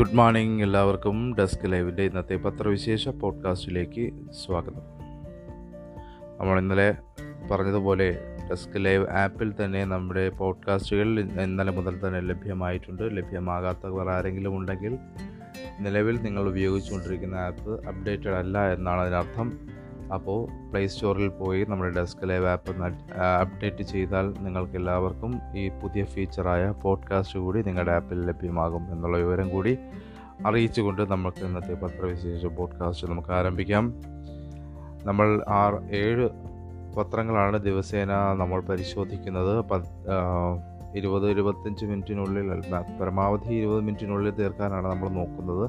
Good 0.00 0.14
morning 0.14 0.62
എല്ലാവർക്കും. 0.62 1.36
Desk 1.38 1.72
ലൈവിന്റെ 1.72 2.02
ഇന്നത്തെ 2.02 2.36
പത്രവിശേഷ 2.36 3.08
പോഡ്കാസ്റ്റിലേക്ക് 3.08 4.12
സ്വാഗതം. 4.46 4.80
നമ്മൾ 6.38 6.60
ഇന്നലെ 6.60 6.94
പറഞ്ഞതുപോലെ 7.50 8.18
ഡെസ്ക് 8.50 8.84
ലൈവ് 8.84 9.08
ആപ്പിൽ 9.08 9.54
തന്നെ 9.64 9.84
നമ്മുടെ 9.84 10.28
പോഡ്കാസ്റ്റുകൾ 10.28 11.20
ഇന്നലെ 11.20 11.72
മുതൽ 11.72 12.06
തന്നെ 12.06 12.20
ലഭ്യമായിട്ടുണ്ട്. 12.20 13.16
ലഭ്യമാകാത്തവർ 13.16 14.08
ആരെങ്കിലും 14.08 14.56
ഉണ്ടെങ്കിൽ 14.56 14.98
നിലവിൽ 15.80 16.22
നിങ്ങൾ 16.22 16.48
ഉപയോഗിച്ചുകൊണ്ടിരിക്കുന്ന 16.48 17.34
ആപ്പ് 17.34 17.88
അപ്ഡേറ്റഡ് 17.88 18.28
അല്ല 18.28 18.72
എന്നാണ് 18.72 19.00
അതിനർത്ഥം. 19.00 19.58
അപ്പോൾ 20.14 20.70
പ്ലേ 20.70 20.86
സ്റ്റോറിൽ 20.86 21.28
പോയി 21.28 21.66
നമ്മുടെ 21.68 21.90
ഡെസ്ക് 21.90 22.28
ലൈവ് 22.28 22.46
ആപ്പ് 22.46 22.72
അപ്ഡേറ്റ് 23.40 23.82
ചെയ്താൽ 23.82 24.34
നിങ്ങൾക്ക് 24.40 24.72
എല്ലാവർക്കും 24.72 25.40
ഈ 25.56 25.68
പുതിയ 25.68 26.04
ഫീച്ചറായ 26.04 26.74
പോഡ്കാസ്റ്റ് 26.82 27.38
കൂടി 27.38 27.62
നിങ്ങളുടെ 27.62 27.92
ആപ്പിൽ 27.92 28.26
ലഭ്യമാകും 28.26 28.92
എന്നുള്ള 28.92 29.18
വിവരം 29.18 29.48
കൂടി 29.48 29.78
അറിയിച്ചുകൊണ്ട് 30.46 31.02
നമുക്ക് 31.10 31.44
ഇന്നത്തെ 31.44 31.74
പത്രവിശേഷ 31.74 32.46
പോഡ്കാസ്റ്റ് 32.46 33.06
നമുക്ക് 33.10 33.32
ആരംഭിക്കാം. 33.32 33.94
നമ്മൾ 35.04 35.44
ആറ് 35.48 35.94
ഏഴ് 35.94 36.28
പത്രങ്ങളാണ് 36.96 37.58
ദിവസേന 37.58 38.12
നമ്മൾ 38.12 38.60
പരിശോധിക്കുന്നത്. 38.60 39.64
ഇരുപത് 40.96 41.30
ഇരുപത്തഞ്ച് 41.30 41.84
മിനിറ്റിനുള്ളിൽ 41.84 42.46
പരമാവധി 43.00 43.54
ഇരുപത് 43.54 43.80
മിനിറ്റിനുള്ളിൽ 43.80 44.30
തീർക്കാനാണ് 44.30 44.86
നമ്മൾ 44.86 45.08
നോക്കുന്നത്. 45.08 45.66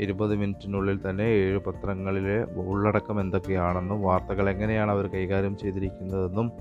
ഇരുപത് 0.00 0.36
മിനിറ്റിനുള്ളിൽ 0.36 1.10
തന്നെ 1.10 1.22
ഏഴ് 1.22 1.58
പത്രങ്ങളിലെ 1.58 2.60
ഉള്ളടക്കം 2.60 3.20
എന്തൊക്കെയാണെന്നും 3.20 4.02
വാർത്തകൾ 4.02 4.50
എങ്ങനെയാണ് 4.50 4.90
അവർ 4.90 5.06
കൈകാര്യം 5.06 5.56
ചെയ്തിരിക്കുന്നതെന്നും 5.56 6.52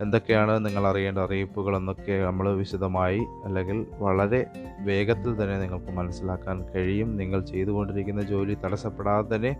എന്തൊക്കെയാണ് 0.00 0.66
നിങ്ങൾ 0.66 0.86
അറിയേണ്ട 0.86 1.18
അറിയിപ്പുകൾ 1.18 1.76
എന്നൊക്കെ 1.76 2.24
നമ്മൾ 2.24 2.52
വിശദമായി 2.52 3.20
അല്ലെങ്കിൽ 3.44 3.86
വളരെ 3.98 4.46
വേഗത്തിൽ 4.78 5.42
തന്നെ 5.42 5.58
നിങ്ങൾക്ക് 5.58 5.92
മനസ്സിലാക്കാൻ 5.92 6.68
കഴിയും. 6.74 7.16
നിങ്ങൾ 7.16 7.40
ചെയ്തുകൊണ്ടിരിക്കുന്ന 7.40 8.22
ജോലി 8.22 8.54
തടസ്സപ്പെടാതെ 8.54 9.36
തന്നെ 9.36 9.56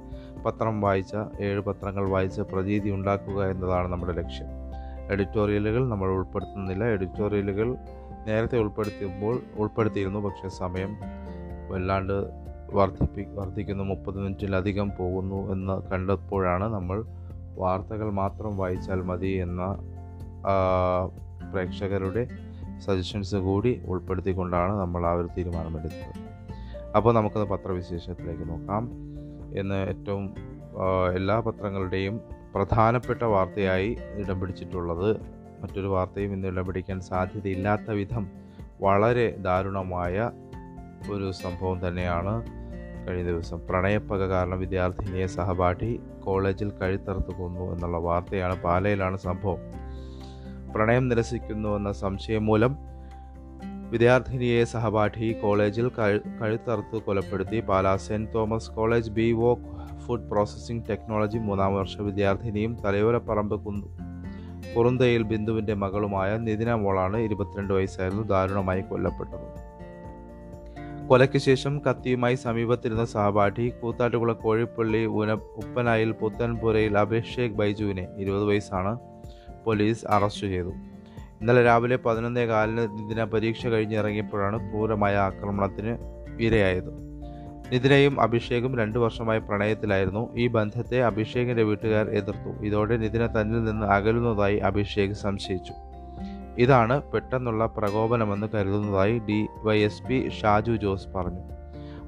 പത്രം 0.47 0.81
വായിച്ച 0.81 1.15
ഏഴ് 1.41 1.61
പത്രങ്ങൾ 1.61 2.09
വായിച്ച 2.09 2.41
പ്രതീതി 2.41 2.91
ഉണ്ടാക്കുക 2.91 3.45
എന്നതാണ് 3.47 3.89
നമ്മുടെ 3.89 4.13
ലക്ഷ്യം. 4.13 4.47
എഡിറ്റോറിയലുകൾ 5.11 5.89
നമ്മൾ 5.89 6.09
ഉൾപ്പെടുത്തുന്നില്ല. 6.09 6.85
എഡിറ്റോറിയലുകൾ 6.85 7.77
നേരത്തെ 8.27 8.59
ഉൾപ്പെടുത്തിയപ്പോൾ 8.59 9.41
ഉൾപ്പെടുത്തിയിരുന്നു 9.57 10.19
പക്ഷേ 10.19 10.49
സമയം 10.49 10.97
വല്ലാണ്ട് 11.69 12.42
വർദ്ധിപ്പി 12.73 13.23
വർദ്ധിക്കുന്നു 13.35 13.85
മുപ്പത് 13.85 14.19
മിനിറ്റിലധികം 14.19 14.93
പോകുന്നു 14.99 15.53
എന്ന് 15.53 15.91
കണ്ടപ്പോഴാണ് 15.91 16.65
നമ്മൾ 16.75 17.05
വാർത്തകൾ 17.59 18.11
മാത്രം 18.11 18.57
വായിച്ചാൽ 18.57 19.03
മതി 19.03 19.27
എന്ന 19.27 19.63
പ്രേക്ഷകരുടെ 21.53 22.29
സജഷൻസ് 22.81 23.37
കൂടി 23.37 23.83
ഉൾപ്പെടുത്തിക്കൊണ്ടാണ് 23.87 24.73
നമ്മൾ 24.81 25.07
ആ 25.07 25.13
ഒരു 25.13 25.29
തീരുമാനമെടുത്തത്. 25.39 26.33
അപ്പോൾ 26.97 27.15
നമുക്കത് 27.15 27.49
പത്രവിശേഷത്തിലേക്ക് 27.49 28.49
നോക്കാം. 28.49 28.91
എന്ന് 29.59 29.89
ഏറ്റവും 29.89 30.35
എല്ലാ 31.15 31.41
പത്രങ്ങളുടെയും 31.41 32.21
പ്രധാനപ്പെട്ട 32.55 33.23
വാർത്തയായി 33.23 33.97
ഇടം 34.17 34.41
പിടിച്ചിട്ടുള്ളത് 34.41 35.21
മറ്റൊരു 35.63 35.87
വാർത്തയും 35.87 36.33
ഇന്ന് 36.33 36.49
ഇടം 36.49 36.67
പിടിക്കാൻ 36.67 37.01
സാധ്യതയില്ലാത്ത 37.01 37.91
വിധം 37.91 38.29
വളരെ 38.81 39.37
ദാരുണമായ 39.39 40.31
ഒരു 41.11 41.33
സംഭവം 41.33 41.89
തന്നെയാണ് 41.89 42.62
കഴിഞ്ഞ 43.09 43.27
ദിവസം. 43.27 43.67
പ്രണയപ്പക 43.71 44.27
കാരണം 44.29 44.59
വിദ്യാർത്ഥിനിയെ 44.59 45.27
സഹപാഠി 45.27 46.01
കോളേജിൽ 46.25 46.71
കഴുത്തറുത്ത് 46.71 47.35
കൊന്നു 47.35 47.73
എന്നുള്ള 47.73 47.99
വാർത്തയാണ് 47.99 48.63
പാലയിലാണ് 48.63 49.17
സംഭവം. 49.17 49.59
പ്രണയം 50.73 51.09
നിരസിക്കുന്നുവെന്ന 51.09 51.93
സംശയം 51.93 52.47
മൂലം 52.47 52.77
വിദ്യാർത്ഥിനിയെ 53.91 54.65
സഹപാഠി 54.65 55.33
കോളേജിൽ 55.33 55.89
കഴുത്തറുത്ത് 56.41 57.03
കൊലപ്പെടുത്തി 57.03 57.61
Pala 57.61 57.97
saint 57.97 58.35
Thomas 58.35 58.71
college 58.71 59.11
B 59.11 59.33
voc 59.33 59.99
food 59.99 60.31
processing 60.31 60.85
technology 60.91 61.39
മൂന്നാം 61.39 61.75
വർഷ 61.75 61.97
വിദ്യാർത്ഥിനിയും 62.01 62.77
തലയോരപ്പറമ്പ് 62.85 63.65
കുന്നു 63.65 63.87
കുറുന്തയിൽ 64.77 65.23
ബിന്ദുവിന്റെ 65.23 65.75
മകളുമായ 65.75 66.37
നിതിന 66.37 66.75
മോളാണ് 66.75 67.17
ഇരുപത്തിരണ്ട് 67.17 67.75
വയസ്സായിരുന്നു. 67.75 68.23
ദാരുണമായി 68.23 68.81
കൊല്ലപ്പെട്ടത്. 68.81 69.72
കൊലയ്ക്ക് 71.09 71.39
ശേഷം 71.39 71.79
കത്തിയുമായി 71.79 72.35
സമീപത്തിരുന്ന 72.35 73.05
സാബാഠി 73.05 73.73
കൂത്താട്ടുകുളം 73.83 74.35
കോഴിപ്പള്ളി 74.35 75.05
ഉന 75.05 75.33
ഉപ്പനായിൽ 75.33 76.13
പുത്തൻപുരയിൽ 76.13 76.99
അഭിഷേക് 76.99 77.53
ബൈജുവിനെ 77.53 78.09
ഇരുപത് 78.19 78.45
വയസ്സാണ് 78.45 78.99
പോലീസ് 79.67 80.07
അറസ്റ്റ് 80.11 80.47
ചെയ്തു. 80.47 80.69
ഇന്നലെ 81.41 81.65
രാവിലെ 81.65 81.97
പതിനൊന്നേ 81.97 82.47
കാലിന് 82.47 82.79
നിതിന 82.79 83.25
പരീക്ഷ 83.25 83.67
കഴിഞ്ഞിറങ്ങിയപ്പോഴാണ് 83.67 84.71
ക്രൂരമായ 84.71 85.17
ആക്രമണത്തിന് 85.17 85.97
ഇരയായത്. 86.41 87.13
നിതിനയും 87.73 88.21
അഭിഷേകും 88.21 88.79
രണ്ടു 88.79 88.99
വർഷമായി 88.99 89.39
പ്രണയത്തിലായിരുന്നു. 89.39 90.37
ഈ 90.37 90.47
ബന്ധത്തെ 90.47 91.03
അഭിഷേകിന്റെ 91.03 91.63
വീട്ടുകാർ 91.63 92.09
എതിർത്തു. 92.09 92.65
ഇതോടെ 92.65 92.97
നിതിന 92.97 93.27
തന്നിൽ 93.27 93.65
നിന്ന് 93.65 93.87
അകലുന്നതായി 93.87 94.57
അഭിഷേക് 94.57 95.13
സംശയിച്ചു. 95.13 95.73
ഇതാണ് 96.59 97.03
പെട്ടെന്നുള്ള 97.03 97.67
പ്രകോപനമെന്ന് 97.67 98.47
കരുതുന്നതായി 98.55 99.19
D 99.19 99.47
Y 99.63 99.79
S 99.79 100.03
P 100.03 100.29
Shaju 100.29 100.73
Jose 100.73 101.09
പറഞ്ഞു. 101.09 101.41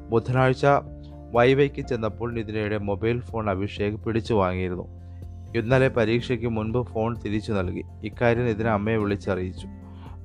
ബുധനാഴ്ച 0.08 0.66
വൈവൈക്ക് 1.32 1.82
ചെന്നപ്പോൾ 1.82 2.32
നിതിനയുടെ 2.32 2.78
മൊബൈൽ 2.78 3.20
ഫോൺ 3.20 3.50
അഭിഷേക് 3.50 3.94
പിടിച്ചു 3.94 4.34
വാങ്ങിയിരുന്നു. 4.34 5.04
ഇന്നലെ 5.56 5.88
പരീക്ഷയ്ക്ക് 5.88 6.46
മുൻപ് 6.46 6.82
ഫോൺ 6.82 7.16
തിരിച്ചു 7.24 7.52
നൽകി. 7.52 7.84
ഇക്കാര്യം 8.04 8.48
ഇതിനെ 8.48 8.70
അമ്മയെ 8.70 8.96
വിളിച്ചറിയിച്ചു. 8.96 9.68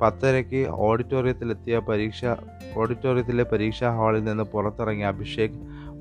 പത്തരയ്ക്ക് 0.02 0.68
ഓഡിറ്റോറിയത്തിലെത്തിയ 0.70 1.80
പരീക്ഷ 1.80 2.26
ഓഡിറ്റോറിയത്തിലെ 2.76 3.44
പരീക്ഷാ 3.44 3.96
ഹാളിൽ 3.96 4.24
നിന്ന് 4.24 4.44
പുറത്തിറങ്ങിയ 4.44 5.06
അഭിഷേക് 5.06 5.52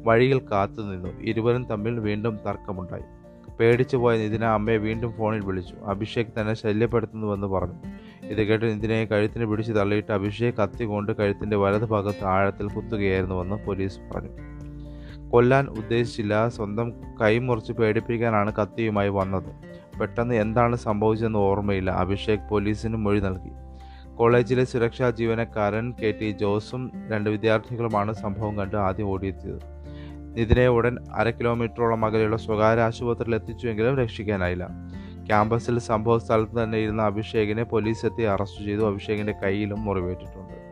വഴിയിൽ 0.04 0.38
കാത്തുനിന്നു 0.38 1.08
ഇരുവരും 1.20 1.64
തമ്മിൽ 1.64 2.00
വീണ്ടും 2.00 2.38
തർക്കമുണ്ടായി. 2.46 3.02
പേടിച്ചു 3.60 3.96
പോയ 3.96 4.18
നിതിന 4.18 4.44
അമ്മയെ 4.44 4.76
വീണ്ടും 4.76 5.12
ഫോണിൽ 5.12 5.44
വിളിച്ചു. 5.44 5.74
അഭിഷേക് 5.74 6.40
തന്നെ 6.40 6.54
ശല്യപ്പെടുത്തുന്നുവെന്ന് 6.54 7.46
പറഞ്ഞു. 7.46 7.97
ഇത് 8.28 8.42
കേട്ട് 8.42 8.64
നിതിനെ 8.64 9.04
കഴുത്തിന് 9.04 9.44
പിടിച്ച് 9.44 9.72
തള്ളിയിട്ട് 9.72 10.12
അഭിഷേക് 10.12 10.54
കത്തി 10.54 10.84
കൊണ്ട് 10.84 11.12
കഴുത്തിന്റെ 11.12 11.56
വലത് 11.56 11.84
ഭാഗത്ത് 11.84 12.24
ആഴത്തിൽ 12.24 12.68
കുത്തുകയായിരുന്നുവെന്ന് 12.68 13.56
പോലീസ് 13.66 13.98
പറഞ്ഞു. 14.14 14.30
കൊല്ലാൻ 15.30 15.66
ഉദ്ദേശിച്ചില്ല 15.66 16.48
സ്വന്തം 16.48 16.92
കൈ 17.22 17.38
മുറിച്ച് 17.38 17.72
പേടിപ്പിക്കാനാണ് 17.72 18.52
കത്തിയുമായി 18.52 19.08
വന്നത്. 19.08 19.68
പെട്ടെന്ന് 20.00 20.34
എന്താണ് 20.34 20.76
സംഭവിച്ചതെന്ന് 20.76 21.38
ഓർമ്മയില്ല. 21.38 21.90
അഭിഷേക് 21.90 22.48
പോലീസിന് 22.50 22.96
മൊഴി 22.96 23.20
നൽകി. 23.20 23.50
കോളേജിലെ 24.16 24.64
സുരക്ഷാ 24.64 25.10
ജീവനക്കാരൻ 25.10 25.92
കെ 25.92 26.14
ടി 26.20 26.30
ജോസും 26.30 26.90
രണ്ട് 27.10 27.30
വിദ്യാർത്ഥികളുമാണ് 27.30 28.12
സംഭവം 28.12 28.58
കണ്ട് 28.58 28.76
ആദ്യം 28.76 29.06
ഓടിയെത്തിയത്. 29.06 29.78
നിതിനെ 30.38 30.68
ഉടൻ 30.68 30.98
അര 31.14 31.30
കിലോമീറ്ററോളം 31.30 32.04
അകലെയുള്ള 32.04 32.36
സ്വകാര്യ 32.36 32.80
ആശുപത്രിയിൽ 32.80 33.34
എത്തിച്ചുവെങ്കിലും 33.34 33.98
രക്ഷിക്കാനായില്ല. 33.98 34.68
ക്യാമ്പസിൽ 35.28 35.78
സംഭവ 35.78 36.18
സ്ഥലത്ത് 36.18 36.62
തന്നെ 36.62 36.78
ഇരുന്ന 36.78 37.02
അഭിഷേകിനെ 37.02 37.62
പോലീസ് 37.62 38.06
എത്തി 38.06 38.22
അറസ്റ്റ് 38.22 38.64
ചെയ്തു. 38.64 38.86
അഭിഷേകിന്റെ 38.86 39.32
കയ്യിലും 39.32 39.84
മുറിവേറ്റിട്ടുണ്ട്. 39.84 40.68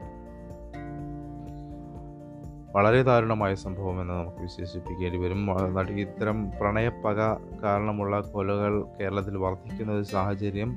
വളരെ 2.76 3.02
ദാരുണമായ 3.02 3.54
സംഭവം 3.54 4.00
എന്ന് 4.00 4.14
നമുക്ക് 4.14 4.36
വിശേഷിപ്പിക്കേണ്ടി 4.36 5.18
വരും. 5.18 5.90
ഇത്തരം 6.00 6.50
പ്രണയപ്പക 6.60 7.34
കാരണമുള്ള 7.62 8.20
കൊലകൾ 8.20 8.84
കേരളത്തിൽ 9.00 9.36
വർദ്ധിക്കുന്ന 9.36 9.92
ഒരു 9.92 10.02
സാഹചര്യം 10.02 10.76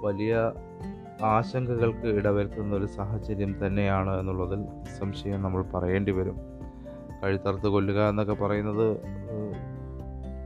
വലിയ 0.00 0.52
ആശങ്കകൾക്ക് 1.22 2.06
ഇടവരുത്തുന്ന 2.06 2.74
ഒരു 2.74 2.86
സാഹചര്യം 2.86 3.66
തന്നെയാണ് 3.66 4.20
എന്നുള്ളതിൽ 4.20 4.64
സംശയം 4.98 5.42
നമ്മൾ 5.42 5.62
പറയേണ്ടി 5.62 6.12
വരും. 6.12 6.36
കഴുത്തറുത്ത് 7.24 7.66
കൊല്ലുക 7.66 8.08
എന്നൊക്കെ 8.08 8.34
പറയുന്നത് 8.34 8.96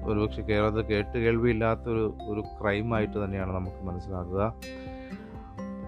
ഒരുപക്ഷെ 0.05 0.43
കേരളത്തിൽ 0.43 0.83
കേട്ട് 0.83 1.19
കേൾവിയില്ലാത്തൊരു 1.19 2.15
ഒരു 2.29 2.41
ക്രൈമായിട്ട് 2.41 3.25
തന്നെയാണ് 3.25 3.53
നമുക്ക് 3.55 3.87
മനസ്സിലാക്കുക 3.87 4.53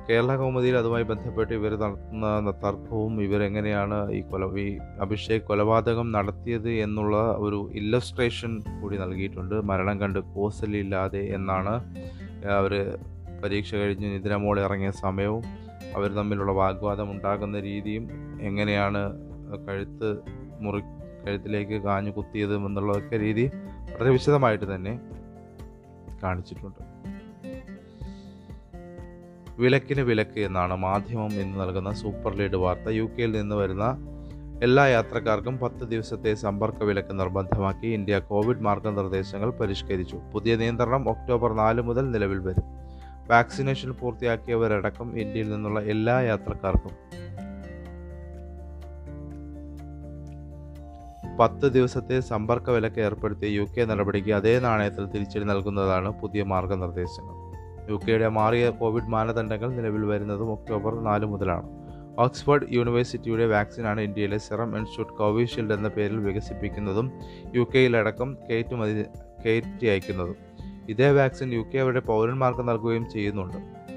കേരള 0.09 0.37
കൗമുദിയിൽ 0.37 0.77
അതുമായി 0.77 1.03
ബന്ധപ്പെട്ട് 1.03 1.55
ഇവർ 1.55 1.73
നടത്തുന്ന 1.79 2.51
തർക്കവും 2.51 3.23
ഇവരെങ്ങനെയാണ് 3.23 4.13
ഈ 4.13 4.21
കൊല 4.21 4.45
ഈ 4.59 4.79
അഭിഷേക് 5.01 5.43
കൊലപാതകം 5.43 6.13
നടത്തിയത് 6.13 6.71
എന്നുള്ള 6.71 7.17
ഒരു 7.37 7.71
ഇല്ലസ്ട്രേഷൻ 7.75 8.63
കൂടി 8.83 8.97
നൽകിയിട്ടുണ്ട്. 8.97 9.55
മരണം 9.55 10.01
കണ്ട് 10.01 10.19
കോസലില്ലാതെ 10.19 11.35
എന്നാണ് 11.35 11.75
അവർ 12.49 12.99
പരീക്ഷ 13.43 13.75
കഴിഞ്ഞ് 13.75 14.15
നിതിനമോൾ 14.15 14.61
ഇറങ്ങിയ 14.61 14.91
സമയവും 14.91 15.43
അവർ 15.97 16.15
തമ്മിലുള്ള 16.15 16.53
വാഗ്വാദം 16.53 17.11
ഉണ്ടാകുന്ന 17.11 17.61
രീതിയും 17.61 18.09
എങ്ങനെയാണ് 18.41 19.03
കഴുത്ത് 19.69 20.09
മുറി 20.61 20.81
കഴുത്തിലേക്ക് 21.27 21.83
കാഞ്ഞു 21.83 22.11
കുത്തിയതും 22.11 22.67
എന്നുള്ളതൊക്കെ 22.67 23.19
രീതി 23.19 23.51
വളരെ 23.95 24.11
വിശദമായിട്ട് 24.11 24.75
തന്നെ 24.75 25.01
കാണിച്ചിട്ടുണ്ട്. 26.23 26.97
വിലക്കിന് 29.59 30.01
വിലക്ക് 30.01 30.41
എന്നാണ് 30.41 30.77
മാധ്യമം 30.77 31.33
ഇന്ന് 31.33 31.61
നൽകുന്ന 31.61 31.93
സൂപ്പർ 31.93 32.37
ലീഡ് 32.37 32.57
വാർത്ത. 32.57 32.89
യു 32.89 33.03
കെയിൽ 33.03 33.33
നിന്ന് 33.33 33.57
വരുന്ന 33.57 33.97
എല്ലാ 34.63 34.87
യാത്രക്കാർക്കും 34.87 35.59
പത്ത് 35.59 35.89
ദിവസത്തെ 35.89 36.35
സമ്പർക്ക 36.35 36.83
വിലക്ക് 36.83 37.21
നിർബന്ധമാക്കി 37.21 37.87
ഇന്ത്യ 37.87 38.19
കോവിഡ് 38.19 38.61
മാർഗനിർദ്ദേശങ്ങൾ 38.61 39.51
പരിഷ്കരിച്ചു. 39.51 40.17
പുതിയ 40.35 40.57
നിയന്ത്രണം 40.57 41.11
ഒക്ടോബർ 41.11 41.53
നാല് 41.53 41.83
മുതൽ 41.83 42.11
നിലവിൽ 42.11 42.39
വരും. 42.39 42.63
വാക്സിനേഷൻ 43.29 43.93
പൂർത്തിയാക്കിയവരടക്കം 43.93 45.19
ഇന്ത്യയിൽ 45.19 45.51
നിന്നുള്ള 45.51 45.81
എല്ലാ 45.81 46.21
യാത്രക്കാർക്കും 46.21 46.91
പത്ത് 51.39 51.73
ദിവസത്തെ 51.73 52.21
സമ്പർക്ക 52.21 52.71
വിലക്ക് 52.71 53.01
ഏർപ്പെടുത്തിയ 53.01 53.49
യു 53.49 53.63
കെ 53.63 53.85
നടപടിക്ക് 53.85 54.33
അതേ 54.33 54.59
നാണയത്തിൽ 54.59 55.07
തിരിച്ചടി 55.07 55.45
നൽകുന്നതാണ് 55.45 56.21
പുതിയ 56.21 56.43
മാർഗനിർദ്ദേശങ്ങൾ. 56.43 57.35
യു 57.91 57.97
കെയുടെ 57.97 58.29
മാറിയ 58.29 58.71
കോവിഡ് 58.71 59.05
മാനദണ്ഡങ്ങൾ 59.05 59.73
നിലവിൽ 59.73 60.05
വരുന്നതും 60.05 60.53
ഒക്ടോബർ 60.53 61.01
നാല് 61.01 61.27
മുതലാണ്. 61.27 61.69
ഓക്സ്ഫോർഡ് 62.19 62.67
യൂണിവേഴ്സിറ്റിയുടെ 62.71 63.47
വാക്സിനാണ് 63.47 64.01
ഇന്ത്യയിലെ 64.01 64.39
സെറം 64.39 64.77
ഇൻസ്റ്റിറ്റ്യൂട്ട് 64.77 65.13
കോവിഷീൽഡ് 65.13 65.75
എന്ന 65.75 65.89
പേരിൽ 65.89 66.17
വികസിപ്പിക്കുന്നതും 66.17 67.13
യു 67.55 67.67
കെയിലടക്കം 67.75 68.37
കയറ്റുമതി 68.51 69.03
കയറ്റി 69.47 69.87
അയക്കുന്നതും. 69.87 70.37
ഇതേ 70.89 71.11
വാക്സിൻ 71.11 71.55
യു 71.55 71.61
കെ 71.61 71.79
അവരുടെ 71.79 72.01
പൗരന്മാർക്ക് 72.01 72.69
നൽകുകയും 72.69 73.11
ചെയ്യുന്നുണ്ട്. 73.11 73.57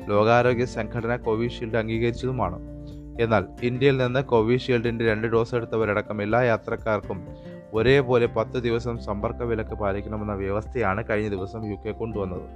ലോകാരോഗ്യ 0.10 0.66
സംഘടന 0.66 1.16
കോവിഷീൽഡ് 1.16 1.78
അംഗീകരിച്ചതുമാണ്. 1.78 2.79
എന്നാൽ 3.20 3.46
ഇന്ത്യയിൽ 3.64 3.98
നിന്ന് 3.98 4.24
കോവിഷീൽഡിന്റെ 4.24 5.12
രണ്ട് 5.12 5.28
ഡോസ് 5.28 5.56
എടുത്തവരടക്കം 5.56 6.22
എല്ലാ 6.22 6.42
യാത്രക്കാർക്കും 6.42 7.28
ഒരേപോലെ 7.74 8.26
പത്ത് 8.26 8.64
ദിവസം 8.64 8.98
സമ്പർക്ക 8.98 9.44
വിലക്ക് 9.44 9.76
പാലിക്കണമെന്ന 9.76 10.34
വ്യവസ്ഥയാണ് 10.34 11.04
കഴിഞ്ഞ 11.10 11.30
ദിവസം 11.30 11.66
യു 11.66 11.76
കെ 11.86 11.92
കൊണ്ടുവന്നത്. 11.92 12.50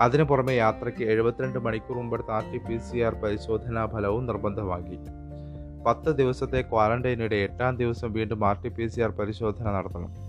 അതിനു 0.00 0.24
പുറമെ 0.24 0.52
യാത്രയ്ക്ക് 0.52 1.04
എഴുപത്തിരണ്ട് 1.04 1.58
മണിക്കൂർ 1.58 1.96
മുമ്പെടുത്ത 1.96 2.30
R 2.30 2.42
T 2.52 2.58
P 2.58 2.76
C 2.76 2.98
R 2.98 3.14
പരിശോധനാ 3.14 3.86
ഫലവും 3.86 4.26
നിർബന്ധമാക്കി. 4.26 4.98
പത്ത് 5.86 6.16
ദിവസത്തെ 6.16 6.62
ക്വാറന്റൈനിടെ 6.62 7.36
എട്ടാം 7.36 7.76
ദിവസം 7.76 8.12
വീണ്ടും 8.12 8.48
R 8.48 8.62
T 8.62 8.68
P 8.68 8.86
C 8.86 9.00
R 9.00 9.10
പരിശോധന 9.10 9.70
നടത്തണം. 9.70 10.26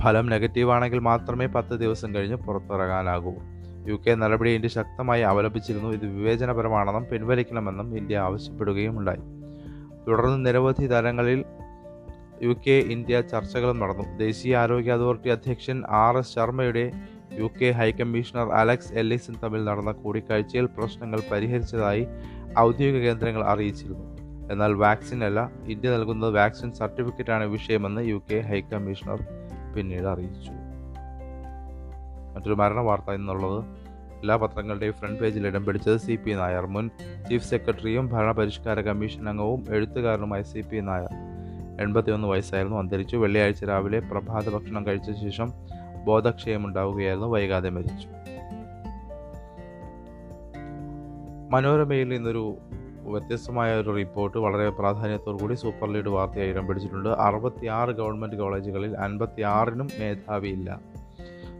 ഫലം 0.00 0.26
നെഗറ്റീവാണെങ്കിൽ 0.26 0.98
മാത്രമേ 0.98 1.46
പത്ത് 1.46 1.74
ദിവസം 1.80 2.14
കഴിഞ്ഞ് 2.14 2.36
പുറത്തിറങ്ങാനാകൂ. 2.36 3.32
യു 3.88 3.94
കെ 3.94 4.14
നടപടി 4.14 4.50
ഇന്ത്യ 4.50 4.68
ശക്തമായി 4.68 5.22
അപലപിച്ചിരുന്നു 5.22 5.88
ഇത് 5.88 6.06
വിവേചനപരമാണെന്നും 6.06 7.04
പിൻവലിക്കണമെന്നും 7.04 7.98
ഇന്ത്യ 7.98 8.18
ആവശ്യപ്പെടുകയുമുണ്ടായി 8.18 9.20
തുടർന്ന് 10.08 10.46
നിരവധി 10.46 10.86
തലങ്ങളിൽ 10.86 11.44
യു 12.42 12.54
കെ 12.66 12.70
ഇന്ത്യ 12.70 13.20
ചർച്ചകളും 13.20 13.78
നടന്നു. 13.80 14.16
ദേശീയ 14.16 14.56
ആരോഗ്യ 14.56 14.92
അതോറിറ്റി 14.92 15.28
അധ്യക്ഷൻ 15.28 15.82
ആർ 15.88 16.18
എസ് 16.18 16.34
ശർമ്മയുടെ 16.34 16.92
U 17.32 17.50
K 17.62 17.70
high commissioner 17.70 18.48
Alex 18.52 18.92
Ellison 18.92 19.34
തമ്മിൽ 19.44 19.64
നടന്ന 19.64 19.92
കൂടിക്കാഴ്ചയിൽ 19.92 20.66
പ്രശ്നങ്ങൾ 20.66 21.22
പരിഹരിച്ചതായി 21.32 22.06
ഔദ്യോഗിക 22.58 23.02
കേന്ദ്രങ്ങൾ 23.02 23.44
അറിയിച്ചിരുന്നു. 23.44 24.06
എന്നാൽ 24.52 24.72
വാക്സിൻ 24.72 25.24
അല്ല 25.24 25.50
ഇന്ത്യ 25.66 25.90
നൽകുന്നത് 25.90 26.34
വാക്സിൻ 26.34 26.72
സർട്ടിഫിക്കറ്റാണ് 26.72 27.44
വിഷയമെന്ന് 27.44 28.00
യു 28.00 28.22
കെ 28.32 28.40
ഹൈക്കമ്മീഷണർ 28.40 29.20
പിന്നീട് 29.76 30.06
അറിയിച്ചു. 30.06 30.59
മറ്റൊരു 32.40 32.54
മരണ 32.54 32.80
വാർത്ത 32.80 33.10
എന്നുള്ളത് 33.10 33.64
എല്ലാ 34.20 34.36
പത്രങ്ങളുടെയും 34.36 34.92
ഫ്രണ്ട് 34.92 35.20
പേജിൽ 35.20 35.46
ഇടം 35.46 35.64
പിടിച്ചത് 35.64 35.96
സി 35.96 36.16
പി 36.16 36.30
നായർ. 36.30 36.66
മുൻ 36.66 36.90
ചീഫ് 37.30 37.44
സെക്രട്ടറിയും 37.44 38.08
ഭരണപരിഷ്കാര 38.08 38.80
കമ്മീഷൻ 38.80 39.28
അംഗവും 39.28 39.64
എഴുത്തുകാരനുമായ 39.70 40.42
സി 40.42 40.60
പി 40.60 40.76
നായർ. 40.76 41.12
എൺപത്തിയൊന്ന് 41.80 42.28
വയസ്സായിരുന്നു 42.28 42.78
അന്തരിച്ചു. 42.78 43.16
വെള്ളിയാഴ്ച 43.16 43.64
രാവിലെ 43.64 43.98
പ്രഭാത 43.98 44.48
ഭക്ഷണം 44.50 44.86
കഴിച്ച 44.86 45.10
ശേഷം 45.10 45.52
ബോധക്ഷയമുണ്ടാവുകയായിരുന്നു 46.04 47.28
വൈകാതെ 47.28 47.70
മരിച്ചു. 47.70 48.08
മനോരമയിൽ 51.50 52.14
ഇന്നൊരു 52.14 52.56
വ്യത്യസ്തമായ 53.04 53.80
ഒരു 53.80 53.90
റിപ്പോർട്ട് 53.90 54.38
വളരെ 54.38 54.70
പ്രാധാന്യത്തോടു 54.70 55.42
കൂടി 55.42 55.54
സൂപ്പർ 55.54 55.92
ലീഡ് 55.92 56.08
വാർത്തയായി 56.08 56.50
ഇടം 56.50 56.66
പിടിച്ചിട്ടുണ്ട്. 56.66 57.08
അറുപത്തിയാറ് 57.08 57.90
ഗവൺമെന്റ് 57.90 58.36
കോളേജുകളിൽ 58.36 58.96
അൻപത്തി 58.96 59.42
ആറിനും 59.42 59.88
മേധാവിയില്ല. 59.98 60.80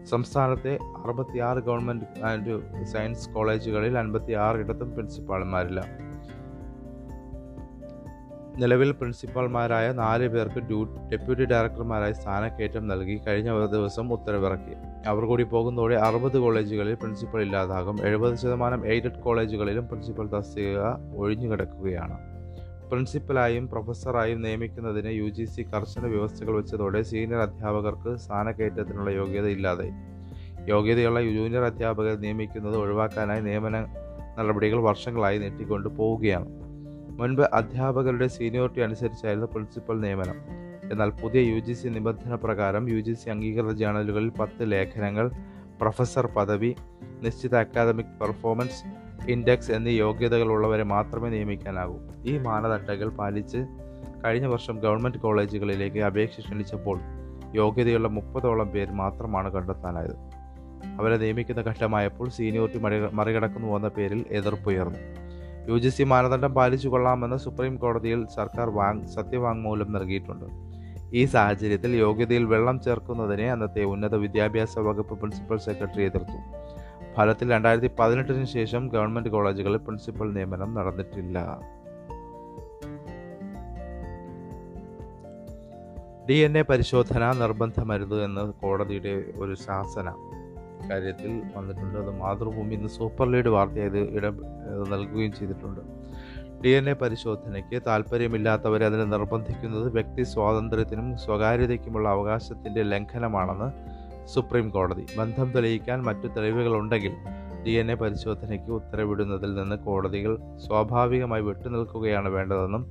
സംസ്ഥാനത്തെ 0.05 0.79
അറുപത്തിയാറ് 1.05 1.58
ഗവൺമെന്റ് 1.58 2.25
ആൻഡ് 2.25 2.85
സയൻസ് 2.85 3.29
കോളേജുകളിൽ 3.29 3.99
അൻപത്തി 3.99 4.32
ആറിടത്തും 4.32 4.94
പ്രിൻസിപ്പാൾമാരില്ല 4.94 6.11
നിലവിൽ 8.58 8.91
പ്രിൻസിപ്പാൾമാരായ 8.91 9.93
നാല് 9.93 10.29
പേർക്ക് 10.29 10.61
ഡെപ്യൂട്ടി 11.11 11.44
ഡയറക്ടർമാരായി 11.44 12.12
സ്ഥാനക്കയറ്റം 12.12 12.88
നൽകി 12.88 13.20
കഴിഞ്ഞ 13.29 13.67
ദിവസം 13.67 14.12
ഉത്തരവിറക്കി. 14.12 14.75
അവർ 15.08 15.25
കൂടി 15.25 15.43
പോകുന്നതോടെ 15.43 15.94
അറുപത് 15.94 16.38
കോളേജുകളിൽ 16.38 16.94
പ്രിൻസിപ്പൽ 16.94 17.41
ഇല്ലാതാകും. 17.41 18.06
എഴുപത് 18.06 18.35
ശതമാനം 18.35 18.87
എയ്ഡഡ് 18.87 19.23
കോളേജുകളിലും 19.23 19.88
പ്രിൻസിപ്പൽ 19.88 20.26
തസ്തിക 20.26 20.79
ഒഴിഞ്ഞുകിടക്കുകയാണ്. 21.17 22.30
പ്രിൻസിപ്പലായും 22.91 23.69
പ്രൊഫസറായും 23.69 24.43
നിയമിക്കുന്നതിന് 24.43 25.11
യു 25.11 25.29
ജി 25.29 25.45
സി 25.45 25.63
കർശന 25.63 26.07
വ്യവസ്ഥകൾ 26.07 26.57
വെച്ചതോടെ 26.57 27.03
സീനിയർ 27.03 27.41
അധ്യാപകർക്ക് 27.41 28.17
സ്ഥാനക്കയറ്റത്തിനുള്ള 28.17 29.11
യോഗ്യത 29.11 29.47
ഇല്ലാതെ. 29.47 29.91
യോഗ്യതയുള്ള 30.69 31.23
ജൂനിയർ 31.23 31.63
അധ്യാപകരെ 31.63 32.17
നിയമിക്കുന്നത് 32.17 32.77
ഒഴിവാക്കാനായി 32.77 33.41
നിയമന 33.41 33.87
നടപടികൾ 34.39 34.81
വർഷങ്ങളായി 34.81 35.39
നീട്ടിക്കൊണ്ടു 35.39 35.89
പോവുകയാണ്. 35.89 36.47
മുൻപ് 37.21 37.43
അധ്യാപകരുടെ 37.43 38.27
സീനിയോറിറ്റി 38.27 38.81
അനുസരിച്ചായിരുന്നു 38.81 39.47
പ്രിൻസിപ്പൽ 39.47 40.01
നിയമനം. 40.01 40.35
എന്നാൽ 40.93 41.11
പുതിയ 41.11 41.55
യു 41.55 41.59
ജി 41.59 41.73
സി 41.73 41.89
നിബന്ധന 41.89 42.35
പ്രകാരം 42.35 42.91
യു 42.91 43.01
ജി 43.01 43.13
സി 43.13 43.31
അംഗീകൃത 43.31 43.73
ജേണലുകളിൽ 43.73 44.29
പത്ത് 44.29 44.73
ലേഖനങ്ങൾ 44.73 45.31
പ്രൊഫസർ 45.81 46.27
പദവി 46.27 46.75
നിശ്ചിത 47.23 47.57
അക്കാദമിക് 47.57 48.19
പെർഫോമൻസ് 48.21 49.10
ഇൻഡെക്സ് 49.28 49.72
എന്നീ 49.72 49.93
യോഗ്യതകളുള്ളവരെ 49.93 50.82
മാത്രമേ 50.82 51.28
നിയമിക്കാനാകൂ. 51.28 51.99
ഈ 52.25 52.38
മാനദണ്ഡങ്ങൾ 52.38 53.08
പാലിച്ച് 53.08 53.67
കഴിഞ്ഞ 54.25 54.46
വർഷം 54.46 54.78
ഗവൺമെന്റ് 54.78 55.19
കോളേജുകളിലേക്ക് 55.19 55.99
അപേക്ഷ 55.99 56.40
ക്ഷണിച്ചപ്പോൾ 56.40 57.00
യോഗ്യതയുള്ള 57.55 58.08
മുപ്പതോളം 58.08 58.69
പേർ 58.69 58.90
മാത്രമാണ് 58.90 59.52
കണ്ടെത്താനായത്. 59.52 60.17
അവരെ 61.00 61.17
നിയമിക്കുന്ന 61.17 61.61
ഘട്ടമായപ്പോൾ 61.61 62.28
സീനിയോറിറ്റി 62.28 62.78
മറി 62.78 63.00
മറികടക്കുന്നുവെന്ന 63.12 63.88
പേരിൽ 63.88 64.25
എതിർപ്പുയർന്നു. 64.31 64.99
യു 65.69 65.78
ജി 65.78 65.88
സി 65.88 66.02
മാനദണ്ഡം 66.02 66.55
പാലിച്ചു 66.55 66.88
കൊള്ളാമെന്ന് 66.88 67.37
സുപ്രീം 67.37 67.76
കോടതിയിൽ 67.76 68.26
സർക്കാർ 68.26 68.69
വാങ് 68.70 69.06
സത്യവാങ്മൂലം 69.06 69.93
നൽകിയിട്ടുണ്ട്. 69.93 70.44
ഈ 71.14 71.25
സാഹചര്യത്തിൽ 71.25 71.96
യോഗ്യതയിൽ 71.96 72.44
വെള്ളം 72.44 72.81
ചേർക്കുന്നതിനെ 72.81 73.50
അന്നത്തെ 73.50 73.84
ഉന്നത 73.84 74.14
വിദ്യാഭ്യാസ 74.14 74.78
വകുപ്പ് 74.78 75.19
പ്രിൻസിപ്പൽ 75.19 75.56
സെക്രട്ടറി 75.56 76.02
എതിർത്തു. 76.02 76.38
ഫലത്തിൽ 77.20 77.50
രണ്ടായിരത്തി 77.50 77.90
പതിനെട്ടിന് 77.99 78.44
ശേഷം 78.44 78.88
ഗവൺമെന്റ് 78.88 79.28
കോളേജുകളിൽ 79.28 79.76
പ്രിൻസിപ്പൽ 79.76 80.34
നിയമനം 80.34 80.75
നടന്നിട്ടില്ല. 80.75 81.61
ഡി 86.28 86.34
എൻ 86.34 86.58
എ 86.58 86.62
പരിശോധന 86.62 87.32
നിർബന്ധമരുത് 87.32 88.25
എന്ന് 88.25 88.52
കോടതിയുടെ 88.52 89.25
ഒരു 89.38 89.55
ശാസന 89.55 90.08
കാര്യത്തിൽ 90.90 91.43
വന്നിട്ടുണ്ട്. 91.56 91.99
അത് 91.99 92.11
മാതൃഭൂമി 92.20 92.75
ഇന്ന് 92.75 92.89
സൂപ്പർ 92.89 93.29
ലീഡ് 93.31 93.48
വാർത്തയായത് 93.48 93.98
ഇട 93.98 94.27
നൽകുകയും 94.89 95.32
ചെയ്തിട്ടുണ്ട്. 95.32 95.81
ഡി 96.65 96.69
എൻ 96.69 96.91
എ 96.91 96.93
പരിശോധനയ്ക്ക് 96.93 97.82
താല്പര്യമില്ലാത്തവരെ 97.86 98.86
അതിനെ 98.86 99.05
നിർബന്ധിക്കുന്നത് 99.05 99.93
വ്യക്തി 99.93 100.22
സ്വാതന്ത്ര്യത്തിനും 100.22 101.19
സ്വകാര്യതയ്ക്കുമുള്ള 101.19 102.08
അവകാശത്തിന്റെ 102.08 102.82
ലംഘനമാണെന്ന് 102.82 104.00
സുപ്രീം 104.34 104.70
കോടതി. 104.70 105.06
ബന്ധം 105.19 105.53
തെളിയിക്കാൻ 105.53 106.03
മറ്റു 106.03 106.27
തെളിവുകളുണ്ടെങ്കിൽ 106.27 107.13
ഡി 107.67 107.70
എൻ 107.70 107.91
എ 107.91 107.94
പരിശോധനയ്ക്ക് 107.94 108.70
ഉത്തരവിടുന്നതിൽ 108.72 109.55
നിന്ന് 109.55 109.77
കോടതികൾ 109.77 110.39
സ്വാഭാവികമായി 110.67 111.43
വിട്ടുനിൽക്കുകയാണ് 111.43 112.29
വേണ്ടതെന്നും 112.29 112.84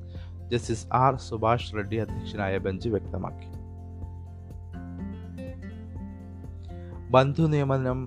ജസ്റ്റിസ് 0.50 0.88
ആർ 0.93 1.15
സുഭാഷ് 1.15 1.75
റെഡ്ഡി 1.75 1.96
അധ്യക്ഷനായ 1.96 2.58
ബെഞ്ച് 2.58 2.89
വ്യക്തമാക്കി. 2.89 3.50
ബന്ധു 7.12 7.41
നിയമനം 7.41 8.00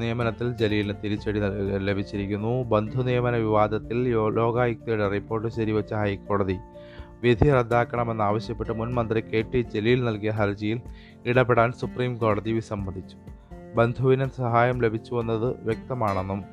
നിയമനത്തിൽ 0.00 0.52
ജലീലിന് 0.52 0.94
തിരിച്ചടി 1.04 1.40
ലഭിച്ചിരിക്കുന്നു. 1.78 2.62
ബന്ധു 2.62 3.02
നിയമന 3.02 3.36
വിവാദത്തിൽ 3.36 4.08
ലോകായുക്തയുടെ 4.12 5.08
റിപ്പോർട്ട് 5.08 5.48
ശരിവച്ച 5.48 5.94
ഹൈക്കോടതി 5.94 6.58
വിധി 7.22 7.50
റദ്ദാക്കണമെന്നാവശ്യപ്പെട്ട് 7.50 8.72
മുൻ 8.72 8.94
മന്ത്രി 8.94 9.20
കെ 9.20 9.42
ടി 9.42 9.60
ജലീൽ 9.74 10.04
നൽകിയ 10.04 10.30
ഹർജിയിൽ 10.30 10.80
ഇടപെടാൻ 11.26 11.72
സുപ്രീം 11.72 12.16
കോടതി 12.16 12.52
വിസമ്മതിച്ചു. 12.52 13.16
ബന്ധുവിന് 13.74 14.26
സഹായം 14.36 14.82
ലഭിച്ചുവെന്നത് 14.82 15.64
വ്യക്തമാണെന്നും 15.64 16.44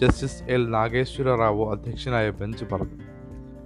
ജസ്റ്റിസ് 0.00 0.42
എൽ. 0.42 0.70
നാഗേശ്വര 0.70 1.34
റാവു 1.34 1.70
അധ്യക്ഷനായ 1.70 2.30
ബെഞ്ച് 2.30 2.64
പറഞ്ഞു. 2.64 2.98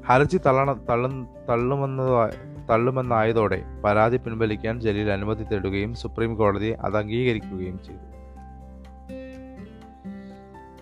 ഹർജി 0.06 0.36
തള്ളണ 0.36 0.72
തള്ളു 0.72 1.26
തള്ളുമെന്നതായ 1.48 2.30
തള്ളുമെന്നായതോടെ 2.70 3.62
പരാതി 3.84 4.16
പിൻവലിക്കാൻ 4.16 4.80
ജലീൽ 4.80 5.10
അനുമതി 5.10 5.44
തേടുകയും 5.44 5.94
സുപ്രീം 5.94 6.34
കോടതി 6.34 6.66
അത് 6.66 6.96
അംഗീകരിക്കുകയും 6.96 7.80
ചെയ്തു. 7.84 8.16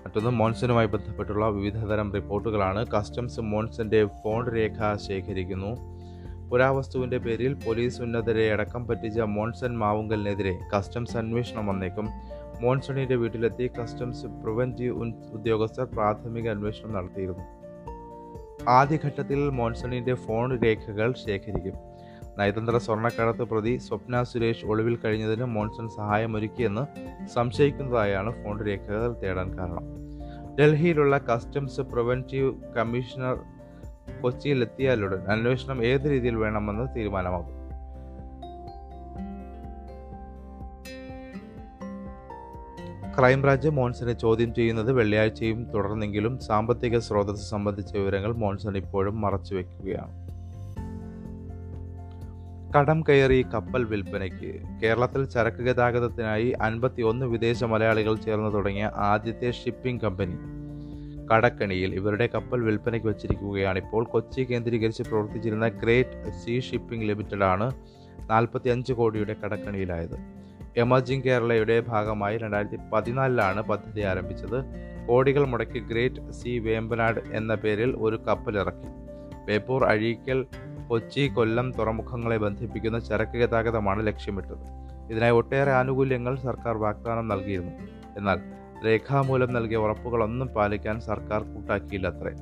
മറ്റൊന്ന് 0.07 0.31
മോൺസനുമായി 0.31 0.87
ബന്ധപ്പെട്ടുള്ള 0.87 1.49
വിവിധതരം 1.49 2.13
റിപ്പോർട്ടുകളാണ്. 2.13 2.87
കസ്റ്റംസ് 2.87 3.41
മോൺസന്റെ 3.41 4.09
ഫോൺ 4.25 4.53
രേഖ 4.55 4.97
ശേഖരിക്കുന്നു. 4.97 5.94
പുരാവസ്തുവിന്റെ 6.51 7.19
പേരിൽ 7.19 7.55
പോലീസ് 7.55 8.03
ഉന്നതരെ 8.03 8.53
അടക്കം 8.53 8.87
പറ്റിച്ച 8.87 9.21
മോൺസൺ 9.21 9.79
മാവുങ്കലിനെതിരെ 9.79 10.59
കസ്റ്റംസ് 10.77 11.17
അന്വേഷണം 11.17 11.67
വന്നേക്കും. 11.67 12.09
മോൺസണിന്റെ 12.61 13.17
വീട്ടിലെത്തി 13.17 13.71
കസ്റ്റംസ് 13.79 14.27
പ്രിവെന്റീവ് 14.27 15.13
ഉദ്യോഗസ്ഥർ 15.33 15.85
പ്രാഥമിക 15.85 16.51
അന്വേഷണം 16.51 16.93
നടത്തിയിരുന്നു. 16.93 17.45
ആദ്യഘട്ടത്തിൽ 18.69 19.51
മോൺസണിന്റെ 19.51 20.15
ഫോൺ 20.15 20.59
രേഖകൾ 20.61 21.13
ശേഖരിക്കും. 21.13 21.77
നയതന്ത്ര 22.39 22.77
സ്വർണക്കടത്ത് 22.77 23.43
പ്രതി 23.43 23.77
സ്വപ്ന 23.77 24.23
സുരേഷ് 24.23 24.67
ഒളിവിൽ 24.67 24.97
കഴിഞ്ഞതിന് 24.97 25.45
മോൺസൺ 25.45 25.89
സഹായമൊരുക്കിയെന്ന് 25.89 26.85
സംശയിക്കുന്നതായാണ് 27.27 28.45
ഫോൺ 28.45 28.67
രേഖകൾ 28.67 29.13
തേടാൻ 29.13 29.59
കാരണം. 29.59 29.85
ഡൽഹിയിലുള്ള 30.57 31.19
കസ്റ്റംസ് 31.19 31.81
പ്രിവെന്റീവ് 31.81 32.55
കമ്മീഷണർ 32.77 33.37
കൊച്ചിയിൽ 34.23 34.61
എത്തിയാലുടൻ 34.61 35.23
അന്വേഷണം 35.23 35.85
ഏത് 35.85 36.11
രീതിയിൽ 36.11 36.35
വേണമെന്ന് 36.35 36.97
തീരുമാനമാകും. 36.97 37.65
ക്രൈംബ്രാഞ്ച് 43.19 43.69
മോൺസനെ 43.69 44.13
ചോദ്യം 44.13 44.55
ചെയ്യുന്നത് 44.55 44.93
വെള്ളിയാഴ്ചയും 44.93 45.71
തുടർന്നെങ്കിലും 45.71 46.39
സാമ്പത്തിക 46.39 46.99
സ്രോതസ് 46.99 47.51
സംബന്ധിച്ച 47.51 47.97
വിവരങ്ങൾ 47.97 48.33
മോൺസൺ 48.33 48.77
ഇപ്പോഴും 48.77 49.21
മറച്ചുവെക്കുകയാണ്. 49.21 50.25
കടം 52.77 53.05
കയറി 53.09 53.47
കപ്പൽ 53.55 53.85
വിൽപ്പനയ്ക്ക് 53.85 54.81
കേരളത്തിൽ 54.83 55.25
ചരക്ക് 55.25 55.57
ഗതാഗതത്തിനായി 55.57 56.51
അൻപത്തി 56.51 57.03
ഒന്ന് 57.03 57.27
വിദേശ 57.27 57.65
മലയാളികൾ 57.65 58.17
ചേർന്ന് 58.17 58.55
തുടങ്ങിയ 58.55 58.91
ആദ്യത്തെ 58.95 59.51
ഷിപ്പിംഗ് 59.51 60.01
കമ്പനി 60.01 60.37
കടക്കണിയിൽ 61.33 61.95
ഇവരുടെ 61.95 62.27
കപ്പൽ 62.27 62.61
വിൽപ്പനയ്ക്ക് 62.61 63.07
വച്ചിരിക്കുകയാണ്. 63.07 63.79
ഇപ്പോൾ 63.79 64.05
കൊച്ചി 64.05 64.41
കേന്ദ്രീകരിച്ച് 64.41 65.03
പ്രവർത്തിച്ചിരുന്ന 65.03 65.69
ഗ്രേറ്റ് 65.69 66.31
സീ 66.31 66.61
ഷിപ്പിംഗ് 66.61 67.09
ലിമിറ്റഡ് 67.09 67.45
ആണ് 67.45 67.73
നാൽപ്പത്തി 68.31 68.69
അഞ്ച് 68.69 68.93
കോടിയുടെ 68.93 69.37
കടക്കണിയിലായത്. 69.45 70.17
എമർജിംഗ് 70.77 71.25
കേരളയുടെ 71.25 71.81
ഭാഗമായി 71.81 72.39
രണ്ടായിരത്തി 72.39 72.77
പതിനാലിലാണ് 72.93 73.63
പദ്ധതി 73.63 74.01
ആരംഭിച്ചത്. 74.01 74.65
കോടികൾ 75.09 75.45
മുടക്കി 75.45 75.79
ഗ്രേറ്റ് 75.79 76.31
സി 76.31 76.59
വേമ്പനാട് 76.59 77.21
എന്ന 77.33 77.55
പേരിൽ 77.55 77.97
ഒരു 77.97 78.17
കപ്പൽ 78.17 78.59
ഇറക്കി. 78.59 78.89
ബേപ്പൂർ 79.47 79.85
അഴീക്കൽ 79.85 80.47
കൊച്ചി 80.89 81.29
കൊല്ലം 81.29 81.73
തുറമുഖങ്ങളെ 81.73 82.37
ബന്ധിപ്പിക്കുന്ന 82.37 82.99
ചരക്ക് 82.99 83.39
ഗതാഗതമാണ് 83.39 84.07
ലക്ഷ്യമിട്ടത്. 84.07 84.85
ഇതിനായി 85.11 85.33
ഒട്ടേറെ 85.33 85.71
ആനുകൂല്യങ്ങൾ 85.71 86.37
സർക്കാർ 86.37 86.77
വാഗ്ദാനം 86.77 87.29
നൽകിയിരുന്നു. 87.29 87.73
എന്നാൽ 88.17 88.41
രേഖാമൂലം 88.87 89.53
നൽകിയ 89.53 89.77
ഉറപ്പുകളൊന്നും 89.77 90.49
പാലിക്കാൻ 90.49 91.01
സർക്കാർ 91.01 91.43
കൂട്ടാക്കിയില്ലത്രേ. 91.43 92.33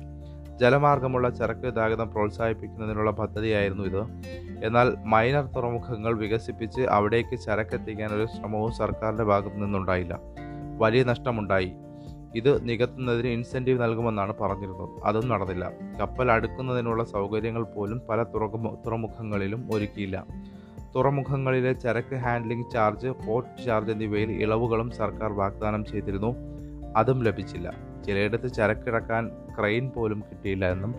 ജലമാർഗമുള്ള 0.59 1.29
ചരക്ക് 1.29 1.59
ഗതാഗതം 1.59 2.11
പ്രോത്സാഹിപ്പിക്കുന്നതിനുള്ള 2.11 3.11
പദ്ധതിയായിരുന്നു 3.11 3.83
ഇത്. 3.83 4.01
എന്നാൽ 4.65 4.95
മൈനർ 5.05 5.45
തുറമുഖങ്ങൾ 5.45 6.17
വികസിപ്പിച്ച് 6.17 6.81
അവിടേക്ക് 6.81 7.39
ചരക്കെത്തിക്കാൻ 7.39 8.11
ഒരു 8.11 8.25
ശ്രമവും 8.25 8.71
സർക്കാരിന്റെ 8.71 9.23
ഭാഗത്തു 9.23 9.55
നിന്നുണ്ടായില്ല. 9.55 10.19
വലിയ 10.77 11.03
നഷ്ടമുണ്ടായി. 11.03 11.73
ഇത് 12.35 12.69
നികത്തുന്നതിന് 12.69 13.27
ഇൻസെന്റീവ് 13.27 13.81
നൽകുമെന്നാണ് 13.81 14.33
പറഞ്ഞിരുന്നത്. 14.41 14.89
അതും 15.05 15.27
നടന്നില്ല. 15.27 15.71
കപ്പൽ 16.01 16.31
അടുക്കുന്നതിനുള്ള 16.31 17.03
സൗകര്യങ്ങൾ 17.03 17.63
പോലും 17.63 18.01
പല 18.09 18.23
തുറമുഖങ്ങളിലും 18.85 19.69
ഒരുക്കിയില്ല. 19.73 20.25
തുറമുഖങ്ങളിലെ 20.95 21.73
ചരക്ക് 21.73 22.15
ഹാൻഡ്ലിംഗ് 22.15 22.71
ചാർജ് 22.71 23.07
പോർട്ട് 23.07 23.65
ചാർജ് 23.65 23.91
എന്നിവയിൽ 23.91 24.31
ഇളവുകളും 24.31 24.91
സർക്കാർ 24.91 25.33
വാഗ്ദാനം 25.33 25.85
ചെയ്തിരുന്നു. 25.85 26.35
അതും 26.97 27.23
ലഭിച്ചില്ല. 27.23 27.73
ചിലയിടത്ത് 28.05 28.53
ചരക്കിറക്കാൻ 28.53 29.31
ക്രെയിൻ 29.59 29.89
പോലും 29.89 30.23
കിട്ടിയില്ല 30.31 30.71
എന്നും 30.71 30.95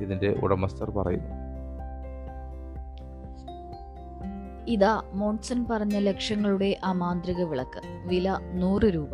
ഇതിന്റെ 0.00 0.40
ഉടമസ്ഥർ 0.42 0.90
പറയുന്നു. 0.90 1.46
ഇതാ 4.68 5.02
മോൺസൺ 5.12 5.66
പറഞ്ഞ 5.70 5.98
ലക്ഷങ്ങളുടെ 5.98 6.78
ആ 6.84 6.92
മാന്ത്രിക 6.92 7.42
വിളക്ക്. 7.42 8.08
വില 8.08 8.38
നൂറ് 8.54 8.82
രൂപ. 8.82 9.08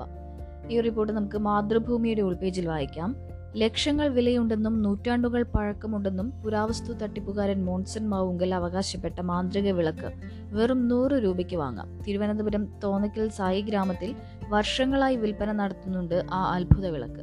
ഈ 0.71 0.81
റിപ്പോർട്ട് 0.81 1.13
നമുക്ക് 1.13 1.39
മാതൃഭൂമിയുടെ 1.39 2.23
ഉൾപേജിൽ 2.23 2.69
വായിക്കാം. 2.69 3.17
ലക്ഷങ്ങൾ 3.57 4.09
വിലയുണ്ടെന്നും 4.09 4.83
നൂറ്റാണ്ടുകൾ 4.83 5.43
പഴക്കമുണ്ടെന്നും 5.43 6.31
പുരാവസ്തു 6.31 6.93
തട്ടിപ്പുകാരൻ 6.93 7.65
മോൺസൺ 7.65 8.09
മാവുങ്കൽ 8.09 8.55
അവകാശപ്പെട്ട 8.55 9.21
മാന്ത്രിക 9.21 9.71
വിളക്ക് 9.71 10.13
വെറും 10.51 10.89
നൂറ് 10.89 11.13
രൂപയ്ക്ക് 11.13 11.57
വാങ്ങാം. 11.57 12.03
തിരുവനന്തപുരം 12.03 12.81
തോന്നക്കൽ 12.85 13.29
സായി 13.29 13.61
ഗ്രാമത്തിൽ 13.61 14.15
വർഷങ്ങളായി 14.49 15.17
വിൽപ്പന 15.17 15.53
നടത്തുന്നുണ്ട് 15.53 16.25
ആ 16.33 16.55
അത്ഭുത 16.55 16.87
വിളക്ക്. 16.87 17.21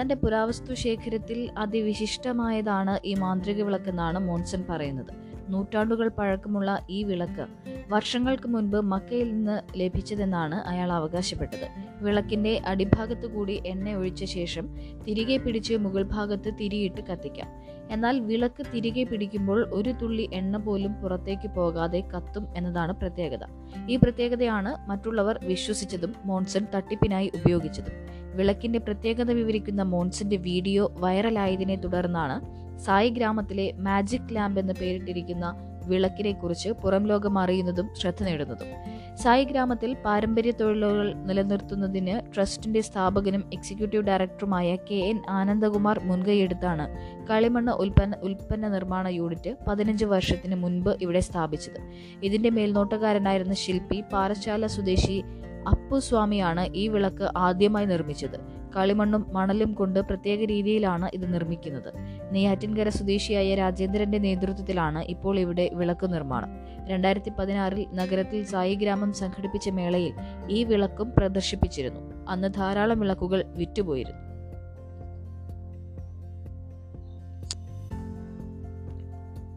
തന്റെ 0.00 0.14
പുരാവസ്തു 0.14 0.74
ശേഖരത്തിൽ 0.74 1.50
അതിവിശിഷ്ടമായതാണ് 1.58 2.98
ഈ 3.04 3.14
മാന്ത്രിക 3.14 3.62
വിളക്കെന്നാണ് 3.62 4.18
മോൺസൺ 4.18 4.64
പറയുന്നത്. 4.70 5.21
നൂറ്റാണ്ടുകൾ 5.52 6.08
പഴക്കമുള്ള 6.18 6.70
ഈ 6.90 6.98
വിളക്ക് 7.10 7.44
വർഷങ്ങൾക്ക് 7.92 8.48
മുൻപ് 8.48 8.76
മക്കയിൽ 8.92 9.28
നിന്ന് 9.34 9.56
ലഭിച്ചതെന്നാണ് 9.80 10.56
അയാൾ 10.70 10.90
അവകാശപ്പെട്ടത്. 10.98 11.66
വിളക്കിന്റെ 12.04 12.52
അടിഭാഗത്തു 12.70 13.26
കൂടി 13.26 13.56
എണ്ണ 13.72 13.94
ഒഴിച്ച 13.94 14.24
ശേഷം 14.36 14.66
തിരികെ 15.06 15.36
പിടിച്ച് 15.36 15.74
മുകൾ 15.84 16.04
ഭാഗത്ത് 16.14 16.52
തിരിയിട്ട് 16.60 17.02
കത്തിക്കാം. 17.10 17.50
എന്നാൽ 17.94 18.16
വിളക്ക് 18.28 18.62
തിരികെ 18.72 19.04
പിടിക്കുമ്പോൾ 19.04 19.60
ഒരു 19.78 19.90
തുള്ളി 20.02 20.24
എണ്ണ 20.32 20.56
പോലും 20.56 20.92
പുറത്തേക്ക് 21.02 21.48
പോകാതെ 21.56 22.00
കത്തും 22.12 22.44
എന്നതാണ് 22.56 22.92
പ്രത്യേകത. 23.00 23.44
ഈ 23.88 23.96
പ്രത്യേകതയാണ് 23.96 24.72
മറ്റുള്ളവർ 24.90 25.38
വിശ്വസിച്ചതും 25.50 26.14
മോൺസൺ 26.24 26.64
തട്ടിപ്പിനായി 26.74 27.30
ഉപയോഗിച്ചതും. 27.40 27.96
വിളക്കിന്റെ 28.38 28.78
പ്രത്യേകത 28.78 29.30
വിവരിക്കുന്ന 29.32 29.82
മോൺസന്റെ 29.92 30.36
വീഡിയോ 30.48 30.84
വൈറലായതിനെ 31.04 31.76
തുടർന്നാണ് 31.84 32.36
സായി 32.84 33.10
ഗ്രാമത്തിലെ 33.10 33.72
മാജിക് 33.78 34.34
ലാമ്പ് 34.36 34.60
എന്ന് 34.60 34.74
പേരിട്ടിരിക്കുന്ന 34.80 35.46
വിളക്കിനെ 35.86 36.32
കുറിച്ച് 36.32 36.68
പുറം 36.68 37.04
ലോകം 37.06 37.38
അറിയുന്നതും 37.38 37.86
ശ്രദ്ധ 38.00 38.22
നേടുന്നതും. 38.22 38.68
സായി 39.16 39.44
ഗ്രാമത്തിൽ 39.44 39.96
പാരമ്പര്യ 40.04 40.50
തൊഴിലുകൾ 40.50 41.14
നിലനിർത്തുന്നതിന് 41.14 42.34
ട്രസ്റ്റിന്റെ 42.34 42.80
സ്ഥാപകനും 42.80 43.42
എക്സിക്യൂട്ടീവ് 43.52 44.02
ഡയറക്ടറുമായ 44.02 44.76
കെ 44.90 44.94
എൻ 44.94 45.22
ആനന്ദകുമാർ 45.30 46.00
മുൻകൈയെടുത്താണ് 46.04 46.86
കളിമണ്ണ് 47.30 47.72
ഉൽപ്പന്ന 47.72 48.16
ഉൽപ്പന്ന 48.22 48.68
നിർമ്മാണ 48.68 49.08
യൂണിറ്റ് 49.08 49.56
പതിനഞ്ച് 49.68 50.04
വർഷത്തിന് 50.04 50.54
മുൻപ് 50.54 50.90
ഇവിടെ 51.00 51.20
സ്ഥാപിച്ചത്. 51.20 51.80
ഇതിന്റെ 52.22 52.50
മേൽനോട്ടക്കാരനായിരുന്ന 52.50 53.54
ശില്പി 53.54 54.00
പാറശാല 54.12 54.66
സ്വദേശി 54.66 55.22
അപ്പുസ്വാമിയാണ് 55.68 56.74
ഈ 56.74 56.88
വിളക്ക് 56.88 57.28
ആദ്യമായി 57.36 57.86
നിർമ്മിച്ചത്. 57.86 58.61
കളിമണ്ണും 58.76 59.26
മണലും 59.32 59.72
കൊണ്ട് 59.72 60.00
പ്രത്യേക 60.00 60.44
രീതിയിലാണ് 60.44 61.10
ഇത് 61.14 61.34
നിർമ്മിക്കുന്നത്. 61.34 61.92
നെയ്യാറ്റിൻകര 62.30 62.88
സ്വദേശിയായ 62.88 63.54
രാജേന്ദ്രന്റെ 63.54 64.18
നേതൃത്വത്തിലാണ് 64.18 65.04
ഇപ്പോൾ 65.04 65.38
ഇവിടെ 65.38 65.70
വിളക്ക് 65.72 66.12
നിർമ്മാണം. 66.12 66.48
രണ്ടായിരത്തി 66.88 67.30
പതിനാറിൽ 67.30 67.86
നഗരത്തിൽ 67.94 68.44
സായി 68.44 68.74
ഗ്രാമം 68.74 69.12
സംഘടിപ്പിച്ച 69.12 69.68
മേളയിൽ 69.68 70.12
ഈ 70.50 70.64
വിളക്കും 70.64 71.12
പ്രദർശിപ്പിച്ചിരുന്നു. 71.18 72.00
അന്ന് 72.28 72.48
ധാരാളം 72.48 73.00
വിളക്കുകൾ 73.00 73.44
വിറ്റുപോയിരുന്നു. 73.46 74.32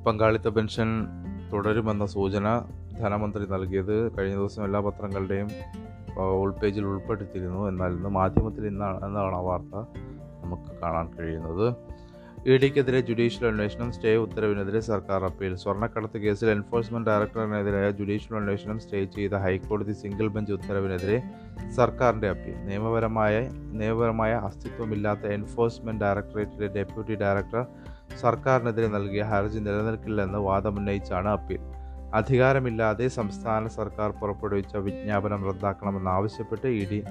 പങ്കാളിത്ത 0.03 0.47
പെൻഷൻ 0.47 0.87
തുടരുമെന്ന 1.53 2.05
സൂചന 2.05 2.61
ധനമന്ത്രി 2.99 3.45
നൽകിയത് 3.45 4.17
കഴിഞ്ഞ 4.17 4.35
ദിവസം 4.35 4.65
എല്ലാ 4.65 4.79
പത്രങ്ങളുടെയും 4.79 5.49
ഉൾപേജിൽ 6.19 6.85
ഉൾപ്പെടുത്തിയിരുന്നു. 6.85 7.67
എന്നാൽ 7.67 7.91
ഇന്ന് 7.91 8.09
മാധ്യമത്തിൽ 8.09 8.67
ഇന്നാണ് 8.67 9.05
എന്നാണ് 9.05 9.35
ആ 9.35 9.39
വാർത്ത 9.39 9.75
നമുക്ക് 10.43 10.79
കാണാൻ 10.81 11.11
കഴിയുന്നത്. 11.19 11.75
ഇ 12.47 12.57
ഡിക്കെതിരെ 12.57 12.99
ജുഡീഷ്യൽ 13.01 13.47
അന്വേഷണം 13.47 13.91
സ്റ്റേ 13.91 14.15
ഉത്തരവിനെതിരെ 14.15 14.79
സർക്കാർ 14.79 15.23
അപ്പീൽ. 15.23 15.55
സ്വർണക്കടത്ത് 15.55 16.17
കേസിൽ 16.17 16.49
എൻഫോഴ്സ്മെന്റ് 16.49 17.09
ഡയറക്ടറിനെതിരായ 17.09 17.91
ജുഡീഷ്യൽ 17.91 18.37
അന്വേഷണം 18.37 18.79
സ്റ്റേ 18.79 19.05
ചെയ്ത 19.05 19.33
ഹൈക്കോടതി 19.33 19.91
സിംഗിൾ 19.91 20.27
ബെഞ്ച് 20.27 20.53
ഉത്തരവിനെതിരെ 20.53 21.23
സർക്കാരിന്റെ 21.75 22.29
അപ്പീൽ. 22.29 22.65
നിയമപരമായ 22.65 23.49
നിയമപരമായ 23.51 24.33
അസ്തിത്വമില്ലാത്ത 24.33 25.19
എൻഫോഴ്സ്മെന്റ് 25.19 26.01
ഡയറക്ടറേറ്റിലെ 26.01 26.67
ഡെപ്യൂട്ടി 26.67 27.15
ഡയറക്ടർ 27.15 27.65
സർക്കാരിനെതിരെ 28.21 28.87
നൽകിയ 28.87 29.21
ഹർജി 29.21 29.59
നിലനിൽക്കില്ലെന്ന് 29.59 30.37
വാദമുന്നയിച്ചാണ് 30.37 31.27
അപ്പീൽ. 31.27 31.74
അധികാരമില്ലാതെ 32.13 33.07
സംസ്ഥാന 33.07 33.67
സർക്കാർ 33.67 34.11
പുറപ്പെടുവിച്ച 34.11 34.75
വിജ്ഞാപനം 34.75 35.45
റദ്ദാക്കണമെന്നാവശ്യപ്പെട്ട് 35.45 36.67
ഇ 36.67 36.89
ഡി 36.89 37.03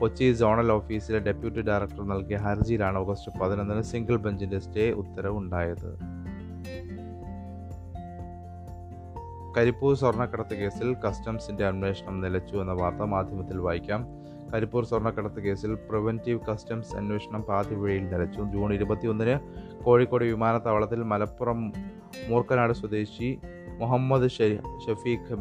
കൊച്ചി 0.00 0.32
സോണൽ 0.32 0.72
ഓഫീസിലെ 0.72 1.18
ഡെപ്യൂട്ടി 1.18 1.60
ഡയറക്ടർ 1.60 2.08
നൽകിയ 2.08 2.36
ഹർജിയിലാണ് 2.36 2.98
ഓഗസ്റ്റ് 2.98 3.40
പതിനൊന്നിന് 3.40 3.82
സിംഗിൾ 3.82 4.16
ബെഞ്ചിന്റെ 4.16 4.58
സ്റ്റേ 4.58 4.90
ഉത്തരവുണ്ടായത്. 4.90 6.18
കരിപ്പൂർ 9.56 9.94
സ്വർണക്കടത്ത് 9.94 10.54
കേസിൽ 10.54 10.94
കസ്റ്റംസിന്റെ 10.94 11.66
അന്വേഷണം 11.66 12.20
നിലച്ചു 12.20 12.56
എന്ന 12.56 12.72
വാർത്ത 12.72 12.98
മാധ്യമത്തിൽ 12.98 13.58
വായിക്കാം. 13.58 14.06
കരിപ്പൂർ 14.52 14.84
സ്വർണക്കടത്ത് 14.84 15.40
കേസിൽ 15.40 15.74
പ്രിവന്റീവ് 15.74 16.40
കസ്റ്റംസ് 16.48 16.96
അന്വേഷണം 16.96 17.42
പാതിവഴിയിൽ 17.42 18.04
നിലച്ചു 18.08 18.42
ജൂൺ 18.54 18.72
ഇരുപത്തിയൊന്നിന് 18.72 19.36
കോഴിക്കോട് 19.82 20.24
വിമാനത്താവളത്തിൽ 20.24 21.02
മലപ്പുറം 21.02 21.72
മൂർക്കനാട് 22.28 22.72
സ്വദേശി 22.72 23.38
മുഹമ്മദ് 23.80 24.28
ഷഫീഖ് 24.84 25.34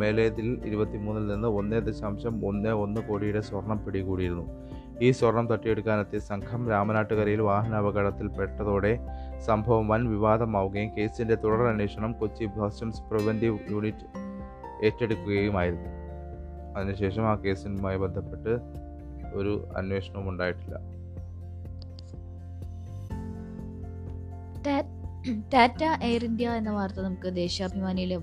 മേലേതിൽ 0.00 0.48
ഇരുപത്തിമൂന്നിൽ 0.64 1.26
നിന്ന് 1.26 1.48
ഒന്നേ 1.48 1.78
ദശാംശം 1.80 2.46
ഒന്ന് 2.46 2.68
ഒന്ന് 2.68 3.00
കോടിയുടെ 3.00 3.40
സ്വർണം 3.40 3.84
പിടികൂടിയിരുന്നു. 3.84 4.46
ഈ 5.02 5.10
സ്വർണം 5.10 5.46
തട്ടിയെടുക്കാനെത്തിയ 5.46 6.18
സംഘം 6.18 6.70
രാമനാട്ടുകരയിൽ 6.70 7.40
വാഹനാപകടത്തിൽപ്പെട്ടതോടെ 7.40 8.92
സംഭവം 9.46 9.88
വൻ 9.88 10.08
വിവാദമാവുകയും 10.08 10.90
കേസിന്റെ 10.98 11.34
തുടർ 11.34 11.62
അന്വേഷണം 11.66 12.12
കൊച്ചി 12.12 12.46
കസ്റ്റംസ് 12.58 13.02
പ്രിവന്റീവ് 13.02 13.58
യൂണിറ്റ് 13.70 14.06
ഏറ്റെടുക്കുകയുമായിരുന്നു. 14.86 15.97
അതിനുശേഷം 16.78 17.28
ആ 17.28 17.34
കേസുമായി 17.34 17.96
ബന്ധപ്പെട്ട് 17.96 18.58
ഒരു 19.34 19.68
അന്വേഷണവും 19.76 20.28
ഉണ്ടായിട്ടില്ല. 20.28 20.76
ടാറ്റ 25.54 25.84
എയർ 26.02 26.24
ഇന്ത്യ 26.24 26.50
എന്ന 26.50 26.70
വാർത്ത 26.70 27.00
നമുക്ക് 27.00 27.36
ദേശാഭിമാനിയിൽ 27.36 28.18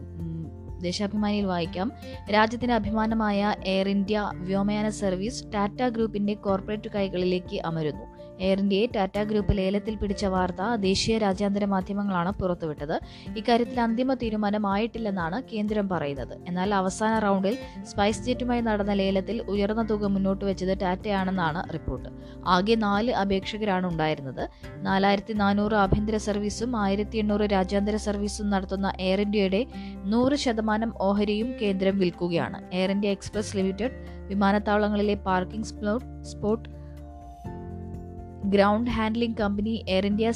ദേശാഭിമാനിയിൽ 0.82 1.46
വായിക്കാം. 1.46 1.92
രാജ്യത്തിന്റെ 2.34 2.76
അഭിമാനമായ 2.76 3.56
എയർ 3.66 3.90
ഇന്ത്യ 3.90 4.32
വ്യോമയാന 4.34 4.90
സർവീസ് 4.90 5.44
ടാറ്റ 5.54 5.84
ഗ്രൂപ്പിന്റെ 5.84 6.34
കോർപ്പറേറ്റ് 6.34 6.90
കൈകളിലേക്ക് 6.96 7.62
അമരുന്നു. 7.66 8.15
എയർ 8.40 8.60
ഇന്ത്യയെ 8.60 8.88
ടാറ്റ 8.96 9.24
ഗ്രൂപ്പ് 9.24 9.58
ലേലത്തിൽ 9.58 9.96
പിടിച്ച 9.96 10.26
വാർത്ത 10.26 10.76
ദേശീയ 10.76 11.18
രാജ്യാന്തര 11.18 11.66
മാധ്യമങ്ങളാണ് 11.66 12.30
പുറത്തുവിട്ടത്. 12.30 13.00
ഇക്കാര്യത്തിൽ 13.38 13.82
അന്തിമ 13.82 14.14
തീരുമാനമായിട്ടില്ലെന്നാണ് 14.14 15.44
കേന്ദ്രം 15.44 15.90
പറയുന്നത്. 15.90 16.38
എന്നാൽ 16.48 16.74
അവസാന 16.74 17.20
റൗണ്ടിൽ 17.20 17.58
സ്പൈസ് 17.84 18.24
ജെറ്റുമായി 18.24 18.62
നടന്ന 18.62 18.94
ലേലത്തിൽ 18.94 19.42
ഉയർന്ന 19.42 19.82
തുക 19.90 20.06
മുന്നോട്ട് 20.06 20.46
വെച്ചത് 20.46 20.82
ടാറ്റയാണെന്നാണ് 20.82 21.74
റിപ്പോർട്ട്. 21.74 22.10
ആകെ 22.46 22.76
നാല് 22.76 23.12
അപേക്ഷകരാണ് 23.12 23.88
ഉണ്ടായിരുന്നത്. 23.88 24.50
നാലായിരത്തി 24.78 25.34
നാനൂറ് 25.34 25.74
ആഭ്യന്തര 25.74 26.18
സർവീസും 26.18 26.78
ആയിരത്തി 26.78 27.18
എണ്ണൂറ് 27.18 27.42
രാജ്യാന്തര 27.42 27.96
സർവീസും 27.96 28.50
നടത്തുന്ന 28.50 28.94
എയർ 29.00 29.22
ഇന്ത്യയുടെ 29.22 29.66
നൂറ് 30.06 30.36
ശതമാനം 30.36 30.94
ഓഹരിയും 31.02 31.54
കേന്ദ്രം 31.62 32.00
വിൽക്കുകയാണ്. 32.00 32.70
Air 32.74 32.92
India 32.92 33.10
express 33.10 33.58
limited 33.58 34.16
വിമാനത്താവളങ്ങളിലെ 34.28 35.14
parking 35.16 35.66
spot 36.22 36.85
ground 38.46 38.92
handling 38.92 39.38
company 39.38 39.86
Air 39.90 40.06
India 40.06 40.32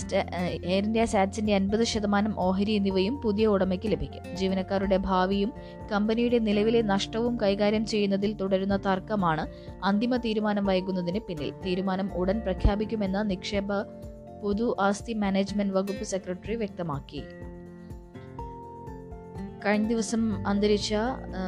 Air 0.63 0.83
India 0.83 1.05
സാറ്റ്സിന്റെ 1.05 1.55
അൻപത് 1.55 1.83
ശതമാനം 1.83 2.39
ഓഹരി 2.39 2.71
എന്നിവയും 2.71 3.21
പുതിയ 3.21 3.45
ഉടമയ്ക്ക് 3.45 3.91
ലഭിക്കും. 3.91 4.35
ജീവനക്കാരുടെ 4.35 4.97
ഭാവിയും 4.97 5.53
കമ്പനിയുടെ 5.91 6.39
നിലവിലെ 6.39 6.81
നഷ്ടവും 6.81 7.41
കൈകാര്യം 7.41 7.85
ചെയ്യുന്നതിൽ 7.85 8.33
തുടരുന്ന 8.33 8.77
തർക്കമാണ് 8.77 9.47
അന്തിമ 9.83 10.15
തീരുമാനം 10.17 10.65
വൈകുന്നതിന് 10.65 11.19
പിന്നിൽ. 11.19 11.51
തീരുമാനം 11.65 12.13
ഉടൻ 12.13 12.39
പ്രഖ്യാപിക്കുമെന്ന് 12.39 13.29
നിക്ഷേപ 13.29 13.81
പൊതു 14.43 14.75
ആസ്തി 14.79 15.13
മാനേജ്മെന്റ് 15.13 15.73
വകുപ്പ് 15.73 16.03
സെക്രട്ടറി 16.03 16.55
വ്യക്തമാക്കി. 16.55 17.23
കഴിഞ്ഞ 19.65 19.87
ദിവസം 19.87 20.47
അന്തരിച്ച 20.47 20.95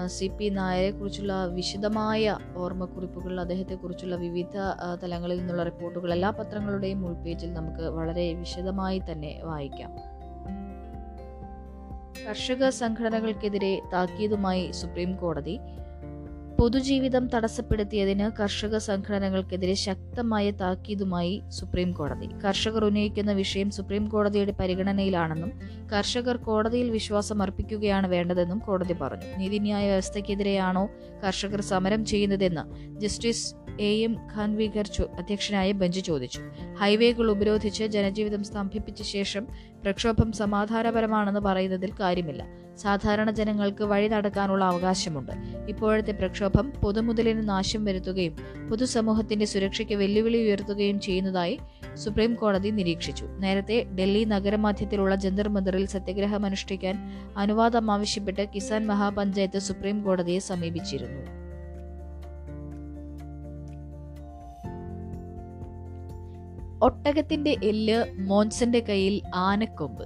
സി 0.05 0.31
പി 0.39 0.49
നായരെ 0.49 0.91
കുറിച്ചുള്ള 0.91 1.45
വിശദമായ 1.45 2.37
ഓർമ്മക്കുറിപ്പുകൾ 2.55 3.39
അദ്ദേഹത്തെക്കുറിച്ചുള്ള 3.39 4.15
വിവിധ 4.15 4.57
തലങ്ങളിൽ 5.03 5.37
നിന്നുള്ള 5.37 5.63
റിപ്പോർട്ടുകൾ 5.63 6.13
എല്ലാ 6.13 6.29
പത്രങ്ങളുടെയും 6.29 7.05
ഉൾപേജിൽ 7.05 7.53
നമുക്ക് 7.53 7.83
വളരെ 7.89 8.33
വിശദമായി 8.33 9.01
തന്നെ 9.11 9.41
വായിക്കാം. 9.43 9.91
കർഷക 12.27 12.69
സംഘടനകൾക്കെതിരെ 12.69 13.81
താക്കീതുമായി 13.93 14.71
സുപ്രീം 14.71 15.15
കോടതി 15.15 15.59
പൊതുജീവിതം 16.61 17.27
തടസ്സപ്പെടുത്തിയതിന് 17.27 18.41
കർഷക 18.41 18.77
സംഘടനകൾക്കെതിരെ 18.77 19.73
ശക്തമായ 19.73 20.51
താക്കീതുമായി 20.51 21.41
സുപ്രീം 21.49 21.91
കോടതി. 21.91 22.27
കർഷകർ 22.45 22.85
ഉന്നയിക്കുന്ന 22.85 23.31
വിഷയം 23.31 23.71
സുപ്രീം 23.71 24.07
കോടതിയുടെ 24.07 24.51
പരിഗണനയിലാണെന്നും 24.51 25.51
കർഷകർ 25.91 26.37
കോടതിയിൽ 26.37 26.89
വിശ്വാസം 26.89 27.41
അർപ്പിക്കുകയാണ് 27.41 28.07
വേണ്ടതെന്നും 28.07 28.59
കോടതി 28.59 28.93
പറഞ്ഞു. 28.93 29.37
നീതിന്യായ 29.37 29.87
വ്യവസ്ഥയ്ക്കെതിരെയാണോ 29.87 30.89
കർഷകർ 31.27 31.61
സമരം 31.61 32.05
ചെയ്യുന്നതെന്ന് 32.05 32.91
ജസ്റ്റിസ് 32.99 33.55
എ 33.79 34.03
എം 34.03 34.13
ഖാൻവികർ 34.13 34.87
അധ്യക്ഷനായ 35.17 35.71
ബെഞ്ച് 35.71 35.99
ചോദിച്ചു. 35.99 36.39
ഹൈവേകൾ 36.79 37.31
ഉപരോധിച്ച് 37.31 37.83
ജനജീവിതം 37.83 38.43
സ്തംഭിപ്പിച്ച 38.43 39.01
ശേഷം 39.01 39.47
പ്രക്ഷോഭം 39.83 40.31
സമാധാനപരമാണെന്ന് 40.31 41.39
പറയുന്നതിൽ 41.39 41.91
കാര്യമില്ല. 41.99 42.45
സാധാരണ 42.77 43.31
ജനങ്ങൾക്ക് 43.31 43.83
വഴി 43.83 44.07
നടക്കാനുള്ള 44.07 44.65
അവകാശമുണ്ട്. 44.65 45.31
ഇപ്പോഴത്തെ 45.69 46.11
പ്രക്ഷോഭം 46.11 46.71
പൊതുമുതലിന് 46.83 47.49
നാശം 47.49 47.85
വരുത്തുകയും 47.85 48.35
പൊതുസമൂഹത്തിന്റെ 48.69 49.45
സുരക്ഷയ്ക്ക് 49.45 49.93
വെല്ലുവിളി 49.93 50.37
ഉയർത്തുകയും 50.37 50.99
ചെയ്യുന്നതായി 50.99 51.59
സുപ്രീം 51.93 52.35
കോടതി 52.35 52.69
നിരീക്ഷിച്ചു. 52.69 53.25
നേരത്തെ 53.25 53.83
ഡൽഹി 53.83 54.23
നഗരമധ്യത്തിലുള്ള 54.23 55.15
ജന്തർ 55.15 55.49
മന്ദറിൽ 55.49 55.85
സത്യഗ്രഹം 55.85 56.45
അനുഷ്ഠിക്കാൻ 56.45 56.95
അനുവാദം 57.37 57.91
ആവശ്യപ്പെട്ട് 57.91 58.49
കിസാൻ 58.55 58.87
മഹാപഞ്ചായത്ത് 58.87 59.59
സുപ്രീം 59.59 60.03
കോടതിയെ 60.03 60.39
സമീപിച്ചിരുന്നു. 60.39 61.40
ഒട്ടകത്തിന്റെ 66.81 67.55
എല്ല് 67.63 68.05
മോൻസന്റെ 68.19 68.79
കയ്യിൽ 68.79 69.21
ആനക്കൊമ്പ്. 69.35 70.03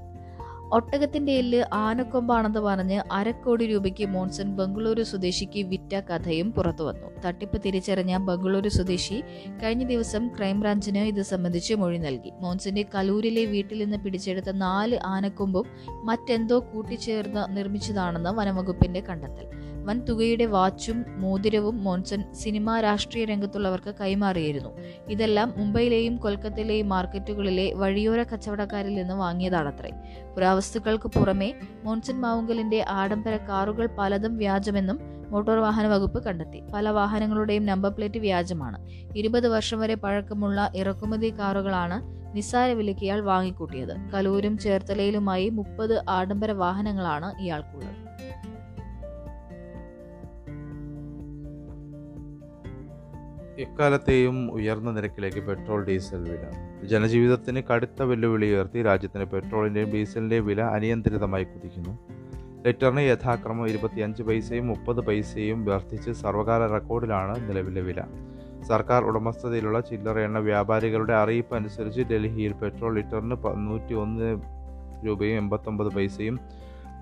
ഒട്ടകത്തിന്റെ 0.74 1.32
എല്ല് 1.32 1.64
ആനക്കൊമ്പാണെന്ന് 1.74 2.60
പറഞ്ഞ് 2.60 3.02
അരക്കോടി 3.12 3.66
രൂപയ്ക്ക് 3.68 4.06
മോൺസൺ 4.06 4.56
ബംഗളൂരു 4.56 5.04
സ്വദേശിക്ക് 5.04 5.64
വിറ്റ 5.64 6.00
കഥയും 6.00 6.52
പുറത്തുവന്നു 6.52 7.22
തട്ടിപ്പ് 7.26 7.62
തിരിച്ചറിഞ്ഞ 7.66 8.18
ബംഗളൂരു 8.18 8.70
സ്വദേശി 8.70 9.24
കഴിഞ്ഞ 9.64 9.84
ദിവസം 9.84 10.28
ക്രൈംബ്രാഞ്ചിന് 10.28 10.98
ഇത് 10.98 11.22
സംബന്ധിച്ച് 11.22 11.74
മൊഴി 11.74 11.98
നൽകി. 11.98 12.32
മോൺസന്റെ 12.40 12.86
കലൂരിലെ 12.96 13.46
വീട്ടിൽ 13.46 13.84
നിന്ന് 13.84 13.98
പിടിച്ചെടുത്ത 13.98 14.52
നാല് 14.52 15.00
ആനക്കൊമ്പും 15.06 15.66
മറ്റെന്തോ 16.04 16.60
കൂട്ടിച്ചേർന്ന് 16.60 17.58
നിർമ്മിച്ചതാണെന്ന് 17.58 18.30
വനംവകുപ്പിന്റെ 18.30 19.00
കണ്ടെത്തൽ. 19.00 19.65
വൻ 19.86 20.06
തുകയുടെ 20.06 20.46
വാച്ചും 20.46 21.06
മോതിരവും 21.08 21.84
മോൺസൺ 21.84 22.34
സിനിമാ 22.34 22.80
രാഷ്ട്രീയ 22.80 23.26
രംഗത്തുള്ളവർക്ക് 23.26 23.96
കൈമാറിയിരുന്നു. 24.02 24.70
ഇതെല്ലാം 25.10 25.54
മുംബൈയിലെയും 25.58 26.18
കൊൽക്കത്തയിലെയും 26.18 26.90
മാർക്കറ്റുകളിലെ 26.90 27.74
വഴിയോര 27.74 28.24
കച്ചവടക്കാരിൽ 28.24 28.94
നിന്ന് 28.94 29.14
വാങ്ങിയതാണത്രേ. 29.14 29.92
പുരാവസ്തുക്കൾക്ക് 30.36 31.10
പുറമെ 31.10 31.60
മോൺസൺ 31.84 32.22
മാവുങ്കലിന്റെ 32.22 32.86
ആഡംബര 32.90 33.38
കാറുകൾ 33.38 33.90
പലതും 34.00 34.38
വ്യാജമെന്നും 34.38 35.00
മോട്ടോർ 35.30 35.58
വാഹന 35.58 35.88
വകുപ്പ് 35.88 36.24
കണ്ടെത്തി. 36.24 36.64
പല 36.74 36.90
വാഹനങ്ങളുടെയും 36.90 37.66
നമ്പർ 37.66 37.92
പ്ലേറ്റ് 37.92 38.20
വ്യാജമാണ്. 38.20 38.78
ഇരുപത് 39.16 39.48
വർഷം 39.48 39.80
വരെ 39.80 39.96
പഴക്കമുള്ള 39.96 40.72
ഇറക്കുമതി 40.76 41.40
കാറുകളാണ് 41.40 41.98
നിസ്സാര 42.36 42.72
വിലയ്ക്ക് 42.72 43.02
ഇയാൾ 43.02 43.22
വാങ്ങിക്കൂട്ടിയത്. 43.22 43.96
കലൂരും 44.14 44.58
ചേർത്തലയിലുമായി 44.58 45.50
മുപ്പത് 45.50 46.04
ആഡംബര 46.10 46.52
വാഹനങ്ങളാണ് 46.52 47.42
ഇയാൾക്കുള്ളത് 47.42 48.15
എക്കാലത്തെയും 53.58 54.52
ഉയർന്ന 54.52 54.92
നിരക്കിലേക്ക് 54.92 55.40
പെട്രോൾ 55.40 55.86
ഡീസൽ 55.86 56.30
വില. 56.30 56.46
ജനജീവിതത്തിന് 56.84 57.62
കടുത്ത 57.70 58.04
വെല്ലുവിളി 58.04 58.46
ഉയർത്തി 58.46 58.82
രാജ്യത്തിന് 58.82 59.26
പെട്രോളിന്റെയും 59.26 59.90
ഡീസലിന്റെയും 59.92 60.46
വില 60.46 60.62
അനിയന്ത്രിതമായി 60.62 61.44
കുതിക്കുന്നു. 61.44 61.94
ലിറ്ററിന് 62.66 63.02
യഥാക്രമം 63.02 63.68
ഇരുപത്തിയഞ്ച് 63.68 64.24
പൈസയും 64.24 64.68
മുപ്പത് 64.68 65.02
പൈസയും 65.02 65.66
വർദ്ധിച്ച് 65.66 66.12
സർവകാല 66.12 66.68
റെക്കോർഡിലാണ് 66.68 67.50
നിലവിലെ 67.50 67.82
വില. 67.82 68.02
സർക്കാർ 68.68 69.04
ഉടമസ്ഥതയിലുള്ള 69.04 69.80
ചില്ലറ 69.80 70.20
എണ്ണ 70.20 70.40
വ്യാപാരികളുടെ 70.40 71.14
അറിയിപ്പ് 71.14 71.56
അനുസരിച്ച് 71.56 72.02
ഡൽഹിയിൽ 72.02 72.54
പെട്രോൾ 72.54 72.96
ലിറ്ററിന് 72.96 73.38
നൂറ്റി 73.56 73.94
ഒന്ന് 73.94 74.42
രൂപയും 75.06 75.38
എൺപത്തൊമ്പത് 75.38 75.88
പൈസയും 75.88 76.40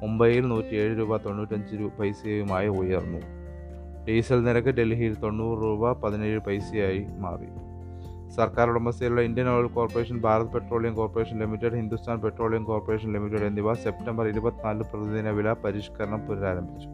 മുംബൈയിൽ 0.01 0.47
നൂറ്റിയേഴ് 0.47 0.99
രൂപ 0.99 1.17
തൊണ്ണൂറ്റഞ്ച് 1.17 1.89
പൈസയുമായി 1.99 2.67
ഉയർന്നു. 2.67 3.42
ഡീസൽ 4.07 4.43
നിരക്ക് 4.43 4.69
ഡൽഹിയിൽ 4.69 5.15
തൊണ്ണൂറ് 5.15 5.63
രൂപ 5.63 5.91
പതിനേഴ് 5.91 6.39
പൈസയായി 6.39 7.05
മാറി. 7.17 7.47
സർക്കാർ 8.29 8.69
ഉടമസ്ഥയിലുള്ള 8.69 9.21
Indian 9.21 9.49
oil 9.49 9.67
corporation 9.67 10.21
Bharat 10.21 10.47
petroleum 10.47 10.95
corporation 10.95 11.39
limited 11.39 11.75
Hindustan 11.75 12.19
petroleum 12.19 12.63
corporation 12.63 13.13
limited 13.13 13.45
എന്നിവ 13.45 13.73
സെപ്റ്റംബർ 13.73 14.27
ഇരുപത്തിനാല് 14.27 14.83
പ്രതിദിന 14.93 15.29
വില 15.29 15.53
പരിഷ്കരണം 15.53 16.19
പുനരാരംഭിച്ചു. 16.19 16.89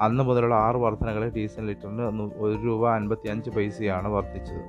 അന്ന് 0.00 0.24
മുതലുള്ള 0.24 0.54
ആറ് 0.54 0.76
വർധനകളിൽ 0.76 1.32
ഡീസൽ 1.32 1.66
ലിറ്ററിന് 1.66 2.30
ഒരു 2.36 2.62
രൂപ 2.64 2.90
അൻപത്തി 2.90 3.28
അഞ്ച് 3.28 3.50
പൈസയാണ് 3.50 4.08
വർദ്ധിച്ചത്. 4.08 4.64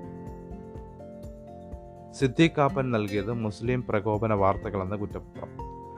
സിദ്ദീഖ് 2.14 2.52
കാപ്പൻ 2.58 2.92
നൽകിയത് 2.92 3.34
മുസ്ലിം 3.34 3.84
പ്രകോപന 3.90 4.34
വാർത്തകളെന്ന 4.34 4.96
കുറ്റപത്രം. 4.96 5.50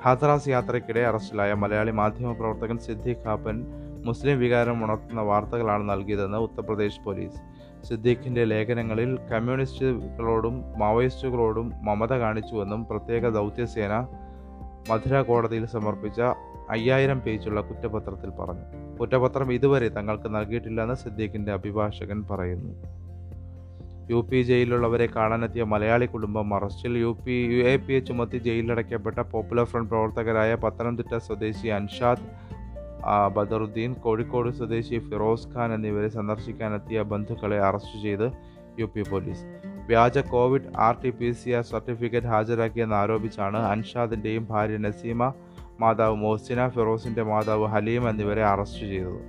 ഹാഥറാസ് 0.04 0.48
യാത്രയ്ക്കിടെ 0.50 1.00
അറസ്റ്റിലായ 1.00 1.54
മലയാളി 1.54 1.92
മാധ്യമപ്രവർത്തകൻ 1.92 2.78
സിദ്ദീഖ് 2.78 3.18
കാപ്പൻ 3.18 3.66
മുസ്ലിം 4.06 4.40
വികാരം 4.40 4.84
ഉണർത്തുന്ന 4.84 5.22
വാർത്തകളാണ് 5.22 5.90
നൽകിയതെന്ന് 5.90 6.38
ഉത്തർപ്രദേശ് 6.38 7.02
പോലീസ്. 7.02 7.38
സിദ്ദീഖിന്റെ 7.88 8.44
ലേഖനങ്ങളിൽ 8.44 9.18
കമ്മ്യൂണിസ്റ്റുകളോടും 9.32 10.64
മാവോയിസ്റ്റുകളോടും 10.78 11.72
മമത 11.82 12.14
കാണിച്ചുവെന്നും 12.14 12.86
പ്രത്യേക 12.86 13.30
ദൗത്യസേന 13.30 14.08
മധുര 14.90 15.22
കോടതിയിൽ 15.22 15.66
സമർപ്പിച്ച 15.66 16.22
അയ്യായിരം 16.70 17.20
പേജുള്ള 17.20 17.62
കുറ്റപത്രത്തിൽ 17.62 18.30
പറഞ്ഞു. 18.30 18.96
കുറ്റപത്രം 18.98 19.54
ഇതുവരെ 19.54 19.90
തങ്ങൾക്ക് 19.90 20.36
നൽകിയിട്ടില്ലെന്ന് 20.36 20.94
സിദ്ദീഖിന്റെ 20.94 21.52
അഭിഭാഷകൻ 21.52 22.24
പറയുന്നു. 22.32 22.74
യു 24.10 24.28
പി 24.32 24.42
ജയിലിലുള്ളവരെ 24.42 25.06
കാണാനെത്തിയ 25.16 25.64
മലയാളി 25.64 26.06
കുടുംബം 26.06 26.54
അറസ്റ്റിൽ. 26.54 26.98
U 26.98 27.18
P 27.28 27.32
U 27.32 27.64
A 27.64 27.78
P 27.78 27.94
A 27.94 28.00
ചുമത്തി 28.00 28.38
ജയിലിലടയ്ക്കപ്പെട്ട 28.38 29.20
പോപ്പുലർ 29.20 29.64
ഫ്രണ്ട് 29.64 29.90
പ്രവർത്തകരായ 29.90 30.56
പത്തനംതിട്ട 30.56 31.18
സ്വദേശി 31.18 31.68
അൻഷാദ് 31.68 32.55
ബദറുദ്ദീൻ 33.34 33.94
കോഴിക്കോട് 33.94 34.50
സ്വദേശി 34.50 35.00
ഫിറോസ് 35.00 35.48
ഖാൻ 35.48 35.74
എന്നിവരെ 35.74 36.08
സന്ദർശിക്കാനെത്തിയ 36.08 37.02
ബന്ധുക്കളെ 37.02 37.60
അറസ്റ്റ് 37.62 38.02
ചെയ്ത് 38.02 38.32
യു 38.80 38.86
പി 38.86 39.02
പോലീസ്. 39.02 39.44
വ്യാജ 39.88 40.18
covid 40.18 40.78
R 40.78 40.98
T 41.04 41.10
P 41.10 41.32
C 41.32 41.50
R 41.50 41.64
certificate 41.64 42.28
ഹാജരാക്കിയെന്ന് 42.28 42.96
ആരോപിച്ചാണ് 42.96 43.58
അൻഷാദിന്റെയും 43.58 44.48
ഭാര്യ 44.50 44.78
നസീമ 44.78 45.34
മാതാവ് 45.80 46.16
മോസിന 46.16 46.68
ഫിറോസിന്റെ 46.68 47.24
മാതാവ് 47.24 47.66
ഹലീം 47.66 48.10
എന്നിവരെ 48.10 48.46
അറസ്റ്റ് 48.46 48.86
ചെയ്തത്. 48.86 49.20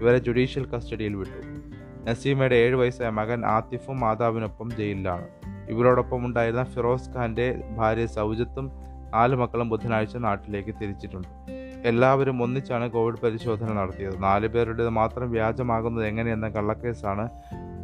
ഇവരെ 0.00 0.18
ജുഡീഷ്യൽ 0.18 0.66
കസ്റ്റഡിയിൽ 0.66 1.14
വിട്ടു. 1.14 1.62
നസീമയുടെ 2.10 2.54
ഏഴ് 2.54 2.74
വയസ്സായ 2.74 3.10
മകൻ 3.10 3.44
ആത്തിഫും 3.44 4.00
മാതാവിനൊപ്പം 4.00 4.70
ജയിലിലാണ്. 4.70 5.26
ഇവരോടൊപ്പം 5.68 6.26
ഉണ്ടായിരുന്ന 6.26 6.64
ഫിറോസ് 6.64 7.10
ഖാന്റെ 7.10 7.62
ഭാര്യ 7.76 8.06
സൗജത്തും 8.06 8.72
നാല് 9.10 9.36
മക്കളും 9.36 9.68
ബുധനാഴ്ച 9.68 10.16
നാട്ടിലേക്ക് 10.16 10.74
തിരിച്ചിട്ടുണ്ട്. 10.82 11.51
എല്ലാവരും 11.84 12.42
ഒന്നിച്ചാണ് 12.42 12.90
കോവിഡ് 12.90 13.20
പരിശോധന 13.22 13.72
നടത്തിയത്. 13.72 14.22
നാല് 14.22 14.48
പേരുടേത് 14.48 14.88
മാത്രം 14.88 15.30
വ്യാജമാകുന്നത് 15.30 16.06
എങ്ങനെയെന്ന 16.06 16.48
കള്ളക്കേസാണ് 16.48 17.28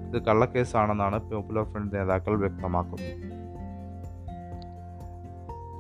ഇത് 0.09 0.23
കള്ളക്കേസാണെന്നാണ് 0.23 1.31
പോപ്പുലർ 1.31 1.65
ഫ്രണ്ട് 1.65 1.97
നേതാക്കൾ 1.97 2.39
വ്യക്തമാക്കുന്നത്. 2.39 3.39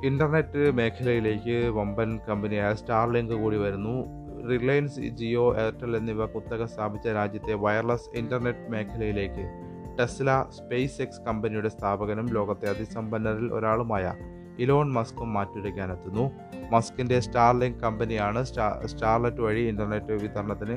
ഇന്റർനെറ്റ് 0.06 0.70
മേഖലയിലേക്ക് 0.70 1.68
വമ്പൻ 1.68 2.18
കമ്പനിയായ 2.28 2.74
സ്റ്റാർലിങ്ക് 2.74 3.34
കൂടി 3.34 3.56
വരുന്നു. 3.56 4.28
റിലയൻസ് 4.50 5.00
ജിയോ 5.00 5.56
എയർടെൽ 5.56 5.96
എന്നിവ 5.96 6.26
കുത്തക 6.26 6.64
സ്ഥാപിച്ച 6.64 7.08
രാജ്യത്തെ 7.08 7.54
വയർലെസ് 7.54 8.18
ഇന്റർനെറ്റ് 8.18 8.70
മേഖലയിലേക്ക് 8.70 9.68
ടെസ്ല 10.00 10.46
സ്പേസ് 10.50 11.02
എക്സ് 11.02 11.20
കമ്പനിയുടെ 11.20 11.68
സ്ഥാപകനും 11.68 12.26
ലോകത്തെ 12.26 12.70
അതിസമ്പന്നരിൽ 12.70 13.54
ഒരാളുമായ 13.54 14.12
ഇലോൺ 14.58 14.92
മസ്കും 14.92 15.32
മാറ്റുരയ്ക്കാനെത്തുന്നു 15.32 16.30
മസ്കിന്റെ 16.70 17.20
സ്റ്റാർലിങ്ക് 17.20 17.80
കമ്പനിയാണ് 17.80 18.44
സ്റ്റാ 18.44 18.80
സ്റ്റാർലെറ്റ് 18.86 19.40
വഴി 19.40 19.60
ഇന്റർനെറ്റ് 19.60 20.12
വിതരണത്തിന് 20.12 20.76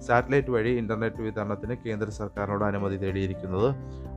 സാറ്റലൈറ്റ് 0.00 0.50
വഴി 0.50 0.68
ഇന്റർനെറ്റ് 0.68 1.22
വിതരണത്തിന് 1.22 1.76
കേന്ദ്ര 1.86 2.10
സർക്കാരിനോട് 2.10 2.64
അനുമതി 2.64 2.96
തേടിയിരിക്കുന്നത്. 2.96 3.74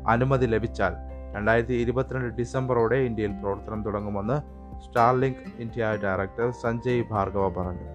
അനുമതി 0.07 0.45
ലഭിച്ചാൽ 0.45 0.95
രണ്ടായിരത്തി 1.35 1.73
ഇരുപത്തിരണ്ട് 1.73 2.35
ഡിസംബറോടെ 2.35 2.95
ഇന്ത്യയിൽ 2.95 3.31
പ്രവർത്തനം 3.31 3.83
തുടങ്ങുമെന്ന് 3.83 4.37
Starlink 4.81 5.61
India 5.61 5.85
director 6.03 6.51
Sanjay 6.51 7.03
Bhargava 7.11 7.49
പറഞ്ഞു. 7.49 7.87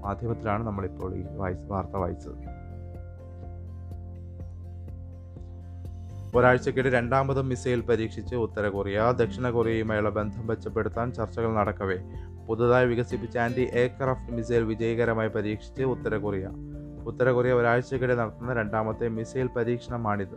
മാധ്യമത്തിലാണ് 0.00 0.66
നമ്മളിപ്പോൾ 0.66 1.14
ഈ 1.16 1.24
വായിച്ച 1.36 1.64
വാർത്ത 1.66 1.96
വായിച്ചത്. 1.96 2.57
ഒരാഴ്ചക്കിടെ 6.34 6.90
രണ്ടാമതും 6.90 7.48
മിസൈൽ 7.48 7.80
പരീക്ഷിച്ച് 7.80 8.34
ഉത്തര 8.34 8.68
കൊറിയ 8.68 9.12
ദക്ഷിണ 9.16 9.50
കൊറിയയുമായുള്ള 9.50 10.10
ബന്ധം 10.10 10.46
മെച്ചപ്പെടുത്താൻ 10.46 11.12
ചർച്ചകൾ 11.12 11.54
നടക്കവേ. 11.54 11.96
പുതുതായി 12.48 12.86
വികസിപ്പിച്ച 12.86 13.38
ആന്റി 13.38 13.68
എയർക്രാഫ്റ്റ് 13.72 14.32
മിസൈൽ 14.32 14.62
വിജയകരമായി 14.62 15.28
പരീക്ഷിച്ച് 15.28 15.82
ഉത്തര 15.82 16.16
കൊറിയ 16.16 16.48
ഉത്തര 17.04 17.28
കൊറിയ 17.30 17.52
ഒരാഴ്ചക്കിടെ 17.52 18.14
നടത്തുന്ന 18.14 18.52
രണ്ടാമത്തെ 18.52 19.08
മിസൈൽ 19.08 19.46
പരീക്ഷണമാണിത്. 19.46 20.36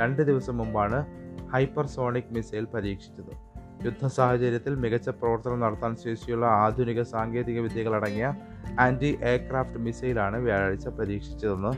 രണ്ട് 0.00 0.22
ദിവസം 0.22 0.56
മുമ്പാണ് 0.56 1.06
ഹൈപ്പർസോണിക് 1.52 2.32
മിസൈൽ 2.32 2.64
പരീക്ഷിച്ചത്. 2.64 3.46
യുദ്ധ 3.86 4.06
സാഹചര്യത്തിൽ 4.06 4.74
മികച്ച 4.74 5.08
പ്രവർത്തനം 5.08 5.60
നടത്താൻ 5.60 5.96
ശേഷിയുള്ള 5.96 6.46
ആധുനിക 6.46 7.02
സാങ്കേതിക 7.02 7.60
വിദ്യകളടങ്ങിയ 7.60 8.34
ആന്റി 8.80 9.18
എയർക്രാഫ്റ്റ് 9.22 9.78
മിസൈലാണ് 9.78 10.36
വ്യാഴാഴ്ച 10.36 10.88
പരീക്ഷിച്ചതെന്ന് 10.88 11.72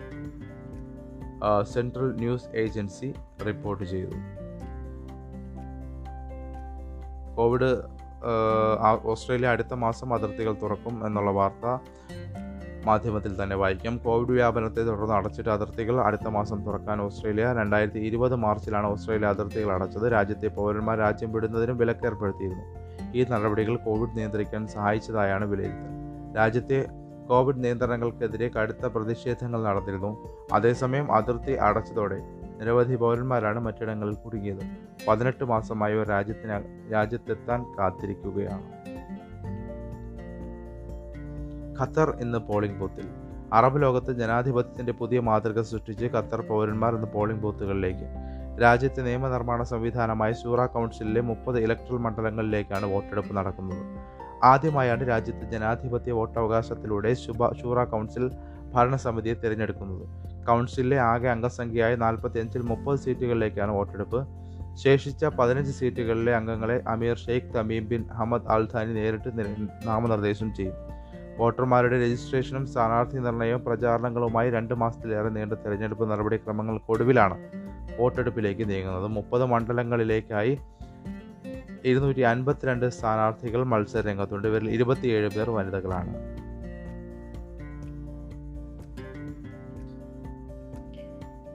സെൻട്രൽ 1.63 2.15
ന്യൂസ് 2.15 2.57
ഏജൻസി 2.57 3.15
റിപ്പോർട്ട് 3.47 3.85
ചെയ്തു. 3.85 4.11
കോവിഡ് 7.37 7.99
ഓസ്ട്രേലിയ 9.05 9.49
അടുത്ത 9.49 9.75
മാസം 9.75 10.15
അതിർത്തികൾ 10.15 10.55
തുറക്കും 10.63 11.07
എന്നുള്ള 11.07 11.31
വാർത്ത 11.31 11.67
മാധ്യമത്തിൽ 12.85 13.43
തന്നെ 13.43 13.57
വായിക്കാം. 13.57 13.99
കോവിഡ് 13.99 14.29
വ്യാപനത്തെ 14.29 14.83
തുടർന്ന് 14.83 15.15
അടച്ചിട്ട 15.15 15.49
അതിർത്തികൾ 15.49 16.01
അടുത്ത 16.01 16.29
മാസം 16.29 16.65
തുറക്കാൻ 16.65 17.01
ഓസ്ട്രേലിയ 17.03 17.53
രണ്ടായിരത്തി 17.53 17.99
ഇരുപത് 17.99 18.37
മാർച്ചിലാണ് 18.37 18.87
ഓസ്ട്രേലിയ 18.87 19.29
അതിർത്തികൾ 19.29 19.73
അടച്ചത്. 19.73 20.13
രാജ്യത്തെ 20.13 20.49
പൗരന്മാർ 20.49 20.99
രാജ്യം 20.99 21.33
വിടുന്നതിനും 21.33 21.79
വിലക്കേർപ്പെടുത്തിയിരുന്നു. 21.79 22.65
ഈ 23.17 23.25
നടപടികൾ 23.31 23.77
കോവിഡ് 23.77 24.17
നിയന്ത്രിക്കാൻ 24.17 24.67
സഹായിച്ചതായാണ് 24.67 25.45
വിലയിരുത്തൽ. 25.45 26.37
രാജ്യത്തെ 26.37 26.87
കോവിഡ് 27.29 27.65
നിയന്ത്രണങ്ങൾക്കെതിരെ 27.65 28.49
കടുത്ത 28.49 28.87
പ്രതിഷേധങ്ങൾ 28.87 29.63
നടന്നിരുന്നു. 29.63 30.29
അതേസമയം 30.53 31.15
അതിർത്തി 31.15 31.53
അടച്ചതോടെ 31.53 32.19
നിരവധി 32.61 32.97
പൗരന്മാരാണ് 32.97 33.61
മറ്റിടങ്ങളിൽ 33.61 34.15
കുടുങ്ങിയത്. 34.15 34.61
പതിനെട്ട് 35.09 35.45
മാസമായി 35.45 35.95
ഒരു 35.95 36.09
രാജ്യത്തിന് 36.09 36.63
രാജ്യത്തെത്താൻ 36.93 37.63
കാത്തിരിക്കുകയാണ്. 37.79 38.79
ഖത്തർ 41.81 42.11
ഇന്ന് 42.21 42.39
പോളിംഗ് 42.39 42.79
ബൂത്തിൽ. 42.79 43.09
അറബ് 43.53 43.83
ലോകത്ത് 43.83 44.13
ജനാധിപത്യത്തിന്റെ 44.13 44.93
പുതിയ 44.93 45.21
മാതൃക 45.21 45.61
സൃഷ്ടിച്ച് 45.61 46.07
ഖത്തർ 46.07 46.41
പൗരന്മാർ 46.41 46.95
ഇന്ന് 46.95 47.07
പോളിംഗ് 47.07 47.43
ബൂത്തുകളിലേക്ക്. 47.43 48.07
രാജ്യത്തെ 48.63 49.03
നിയമനിർമ്മാണ 49.03 49.63
സംവിധാനമായ 49.63 50.33
സൂറ 50.33 50.67
കൗൺസിലിലെ 50.67 51.21
മുപ്പത് 51.21 51.59
ഇലക്ട്രൽ 51.59 51.97
മണ്ഡലങ്ങളിലേക്കാണ് 51.97 52.87
വോട്ടെടുപ്പ് 52.87 53.37
നടക്കുന്നത്. 53.37 54.18
ആദ്യമായാണ് 54.45 55.09
രാജ്യത്ത് 55.09 55.51
ജനാധിപത്യ 55.51 56.13
വോട്ടവകാശത്തിലൂടെ 56.13 57.15
ശുഭ 57.15 57.53
ഷൂറ 57.53 57.85
കൗൺസിൽ 57.85 58.31
ഭരണസമിതിയെ 58.75 59.35
തിരഞ്ഞെടുക്കുന്നത്. 59.35 60.09
കൗൺസിലിലെ 60.47 60.99
ആകെ 60.99 61.29
അംഗസംഖ്യയായ 61.29 61.95
നാൽപ്പത്തി 61.97 62.39
അഞ്ചിൽ 62.39 62.63
മുപ്പത് 62.63 62.99
സീറ്റുകളിലേക്കാണ് 62.99 63.73
വോട്ടെടുപ്പ്. 63.73 64.27
ശേഷിച്ച 64.75 65.25
പതിനഞ്ച് 65.25 65.71
സീറ്റുകളിലെ 65.71 66.35
അംഗങ്ങളെ 66.35 66.83
Amir 66.89 67.17
Sheikh 67.17 67.55
Tamim 67.55 67.89
bin 67.89 68.05
Ahmad 68.13 68.49
Al Thani 68.49 68.93
നേരിട്ട് 68.93 69.29
നാമനിർദ്ദേശം 69.87 70.55
ചെയ്യും. 70.55 70.75
വോട്ടർമാരുടെ 71.39 72.03
രജിസ്ട്രേഷനും 72.05 72.67
സ്ഥാനാർത്ഥി 72.67 73.19
നിർണയവും 73.19 73.65
പ്രചാരണങ്ങളുമായി 73.65 74.51
രണ്ട് 74.51 74.75
മാസത്തിലേറെ 74.75 75.29
നീണ്ട 75.29 75.53
തെരഞ്ഞെടുപ്പ് 75.53 76.11
നടപടിക്രമങ്ങൾക്കൊടുവിലാണ് 76.11 77.39
വോട്ടെടുപ്പിലേക്ക് 77.99 78.71
നീങ്ങുന്നത്. 78.71 79.07
മുപ്പത് 79.07 79.45
മണ്ഡലങ്ങളിലേക്കായി 79.45 80.59
ഇരുന്നൂറ്റി 81.85 82.21
അൻപത്തിരണ്ട് 82.21 82.89
സ്ഥാനാർത്ഥികൾ 82.89 83.65
മത്സരരംഗത്തുണ്ട്. 83.65 84.49
ഇവരിൽ 84.49 84.71
ഇരുപത്തിയേഴ് 84.71 85.31
പേർ 85.31 85.51
വനിതകളാണ്. 85.51 86.15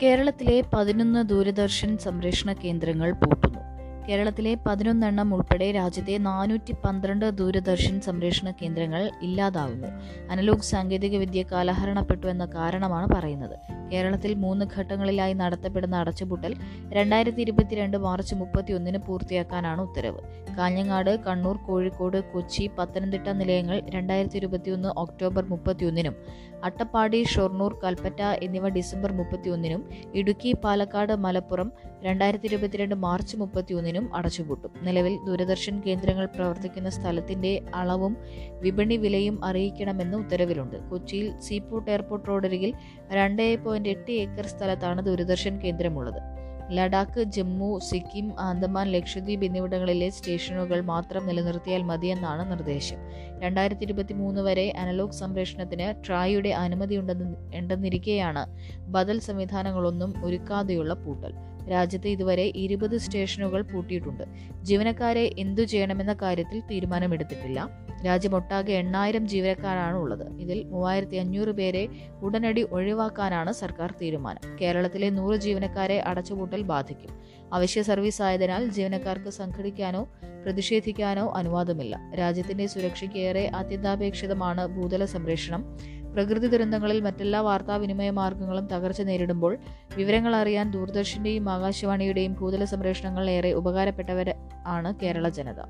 കേരളത്തിലെ 0.04 0.64
പതിനൊന്ന് 0.74 1.30
ദൂരദർശൻ 1.30 1.98
സംരക്ഷണ 1.98 2.54
കേന്ദ്രങ്ങൾ 2.54 3.12
പൂട്ടുന്നു. 3.12 3.63
കേരളത്തിലെ 4.08 4.58
പതിനൊന്നെണ്ണം 4.66 5.34
ഉൾപ്പെടെ 5.34 5.72
രാജ്യത്തെ 5.72 6.18
നാനൂറ്റി 6.18 6.76
പന്ത്രണ്ട് 6.86 7.26
ദൂരദർശൻ 7.38 8.02
സംരക്ഷണ 8.02 8.52
കേന്ദ്രങ്ങൾ 8.52 9.12
ഇല്ലാതാവുന്നു. 9.22 9.88
അനലോഗ് 10.32 10.70
സാങ്കേതികവിദ്യ 10.72 11.44
കാലഹരണപ്പെട്ടു 11.52 12.28
എന്ന 12.28 12.46
കാരണമാണ് 12.46 13.08
പറയുന്നത്. 13.16 13.56
കേരളത്തിൽ 13.92 14.34
മൂന്ന് 14.34 14.66
ഘട്ടങ്ങളിലായി 14.78 15.34
നടത്തപ്പെടുന്ന 15.34 15.96
അടച്ചുപൂട്ടൽ 15.96 16.56
രണ്ടായിരത്തി 16.90 17.42
ഇരുപത്തിരണ്ട് 17.42 17.98
മാർച്ച് 17.98 18.36
മുപ്പത്തിയൊന്നിന് 18.36 18.98
പൂർത്തിയാക്കാനാണ് 18.98 19.82
ഉത്തരവ്. 19.82 20.22
കാഞ്ഞങ്ങാട് 20.58 21.20
കണ്ണൂർ 21.28 21.58
കോഴിക്കോട് 21.58 22.20
കൊച്ചി 22.34 22.70
പത്തനംതിട്ട 22.80 23.28
നിലയങ്ങൾ 23.30 23.82
രണ്ടായിരത്തി 23.90 24.38
ഇരുപത്തിയൊന്ന് 24.38 24.90
ഒക്ടോബർ 24.98 25.46
മുപ്പത്തിയൊന്നിനും 25.46 26.16
അട്ടപ്പാടി 26.64 27.24
ഷൊർണൂർ 27.24 27.80
കൽപ്പറ്റ 27.84 28.22
എന്നിവ 28.22 28.68
ഡിസംബർ 28.68 29.12
മുപ്പത്തിയൊന്നിനും 29.12 29.90
ഇടുക്കി 30.14 30.56
പാലക്കാട് 30.64 31.16
മലപ്പുറം 31.16 31.72
രണ്ടായിരത്തി 32.04 32.46
ഇരുപത്തിരണ്ട് 32.46 32.96
മാർച്ച് 32.96 33.38
മുപ്പത്തിയൊന്നിനും 33.38 34.16
അടച്ചുപൂട്ടും. 34.16 34.72
നിലവിൽ 34.82 35.18
ദൂരദർശൻ 35.26 35.82
കേന്ദ്രങ്ങൾ 35.86 36.26
പ്രവർത്തിക്കുന്ന 36.26 36.90
സ്ഥലത്തിന്റെ 36.90 37.62
അളവും 37.76 38.18
വിപണി 38.62 38.98
വിലയും 38.98 39.46
അറിയിക്കണമെന്ന് 39.46 40.18
ഉത്തരവിലുണ്ട്. 40.18 40.90
കൊച്ചിയിൽ 40.90 41.40
സീപോർട്ട് 41.40 41.92
എയർപോർട്ട് 41.92 42.28
റോഡരികിൽ 42.28 42.74
രണ്ട് 43.12 43.64
പോയിന്റ് 43.64 43.90
എട്ട് 43.90 44.12
ഏക്കർ 44.12 44.48
സ്ഥലത്താണ് 44.48 45.06
ദൂരദർശൻ 45.06 45.62
കേന്ദ്രമുള്ളത്. 45.62 46.22
ലഡാക്ക് 46.70 47.24
ജമ്മു 47.24 47.80
സിക്കിം 47.80 48.40
ആന്തമാൻ 48.40 48.88
ലക്ഷദ്വീപ് 48.88 49.46
എന്നിവിടങ്ങളിലെ 49.46 50.10
സ്റ്റേഷനുകൾ 50.10 50.82
മാത്രം 50.82 51.28
നിലനിർത്തിയാൽ 51.28 51.82
മതിയെന്നാണ് 51.84 52.52
നിർദ്ദേശം. 52.52 52.98
രണ്ടായിരത്തി 53.40 53.84
ഇരുപത്തി 53.84 54.14
മൂന്ന് 54.14 54.42
വരെ 54.42 54.74
അനലോഗ് 54.80 55.12
സംപ്രേഷണത്തിന് 55.12 56.08
ട്രായുടെ 56.08 56.50
അനുമതി 56.50 56.96
ഉണ്ടെന്ന് 56.96 57.56
ഉണ്ടെന്നിരിക്കെയാണ് 57.56 58.46
ബദൽ 58.80 59.20
സംവിധാനങ്ങളൊന്നും 59.20 60.14
ഒരുക്കാതെയുള്ള 60.26 60.94
പൂട്ടൽ. 60.94 61.53
രാജ്യത്ത് 61.72 62.08
ഇതുവരെ 62.08 62.54
ഇരുപത് 62.56 62.98
സ്റ്റേഷനുകൾ 62.98 63.62
പൂട്ടിയിട്ടുണ്ട്. 63.62 64.24
ജീവനക്കാരെ 64.62 65.32
എന്തു 65.40 65.62
ചെയ്യണമെന്ന 65.62 66.14
കാര്യത്തിൽ 66.14 66.60
തീരുമാനമെടുത്തിട്ടില്ല. 66.60 67.70
രാജ്യമൊട്ടാകെ 68.06 68.74
എണ്ണായിരം 68.74 69.28
ജീവനക്കാരാണ് 69.28 69.96
ഉള്ളത്. 69.96 70.34
ഇതിൽ 70.40 70.64
മൂവായിരത്തി 70.64 71.16
അഞ്ഞൂറ് 71.16 71.50
പേരെ 71.50 71.88
ഉടനടി 72.22 72.62
ഒഴിവാക്കാനാണ് 72.62 73.52
സർക്കാർ 73.52 73.94
തീരുമാനം. 74.02 74.58
കേരളത്തിലെ 74.62 75.10
നൂറ് 75.10 75.36
ജീവനക്കാരെ 75.36 76.04
അടച്ചുപൂട്ടൽ 76.06 76.62
ബാധിക്കും. 76.62 77.10
അവശ്യ 77.54 77.82
സർവീസ് 77.82 78.22
ആയതിനാൽ 78.22 78.70
ജീവനക്കാർക്ക് 78.70 79.30
സംഘടിക്കാനോ 79.30 80.08
പ്രതിഷേധിക്കാനോ 80.46 81.34
അനുവാദമില്ല. 81.36 82.00
രാജ്യത്തിന്റെ 82.20 82.68
സുരക്ഷയ്ക്ക് 82.68 83.18
ഏറെ 83.18 83.52
അത്യന്താപേക്ഷിതമാണ് 83.56 84.68
ഭൂതല 84.68 85.06
സംരക്ഷണം. 85.06 85.78
പ്രകൃതി 86.16 86.48
ദുരന്തങ്ങളിൽ 86.48 87.00
മറ്റെല്ലാ 87.02 87.40
വാർത്താവിനിമയ 87.42 88.10
മാർഗങ്ങളും 88.20 88.66
തകർച്ച 88.74 89.02
നേരിടുമ്പോൾ 89.02 89.54
വിവരങ്ങൾ 89.96 90.36
അറിയാൻ 90.42 90.68
ദൂരദർശന്റെയും 90.72 91.50
ആകാശവാണിയുടെയും 91.56 92.34
ഭൂതല 92.34 92.66
സംരക്ഷണങ്ങൾ 92.74 93.30
ഏറെ 93.38 93.52
ഉപകാരപ്പെട്ടവർ 93.62 94.30
ആണ് 94.76 94.92
കേരള 95.04 95.30
ജനത. 95.30 95.62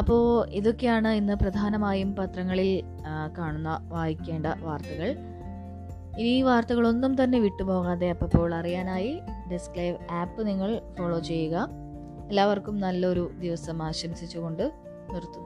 അപ്പോൾ 0.00 0.22
ഇതൊക്കെയാണ് 0.58 1.08
ഇന്ന് 1.08 1.34
പ്രധാനമായും 1.42 2.16
പത്രങ്ങളിൽ 2.16 2.70
കാണുന്ന 3.38 3.70
വായിക്കേണ്ട 3.92 4.46
വാർത്തകൾ. 4.62 5.10
ഇനി 6.18 6.30
ഈ 6.38 6.42
വാർത്തകളൊന്നും 6.42 7.12
തന്നെ 7.20 7.38
വിട്ടുപോകാതെ 7.44 8.08
അപ്പോൾ 8.14 8.54
അറിയാനായി 8.54 9.12
ഡെസ്ക്ലൈവ് 9.52 9.96
ആപ്പ് 10.20 10.40
നിങ്ങൾ 10.48 10.70
ഫോളോ 10.98 11.18
ചെയ്യുക. 11.30 11.56
എല്ലാവർക്കും 12.30 12.76
നല്ലൊരു 12.84 13.24
ദിവസം 13.40 13.78
ആശംസിച്ചുകൊണ്ട് 13.82 14.64
ठरतो 15.14 15.40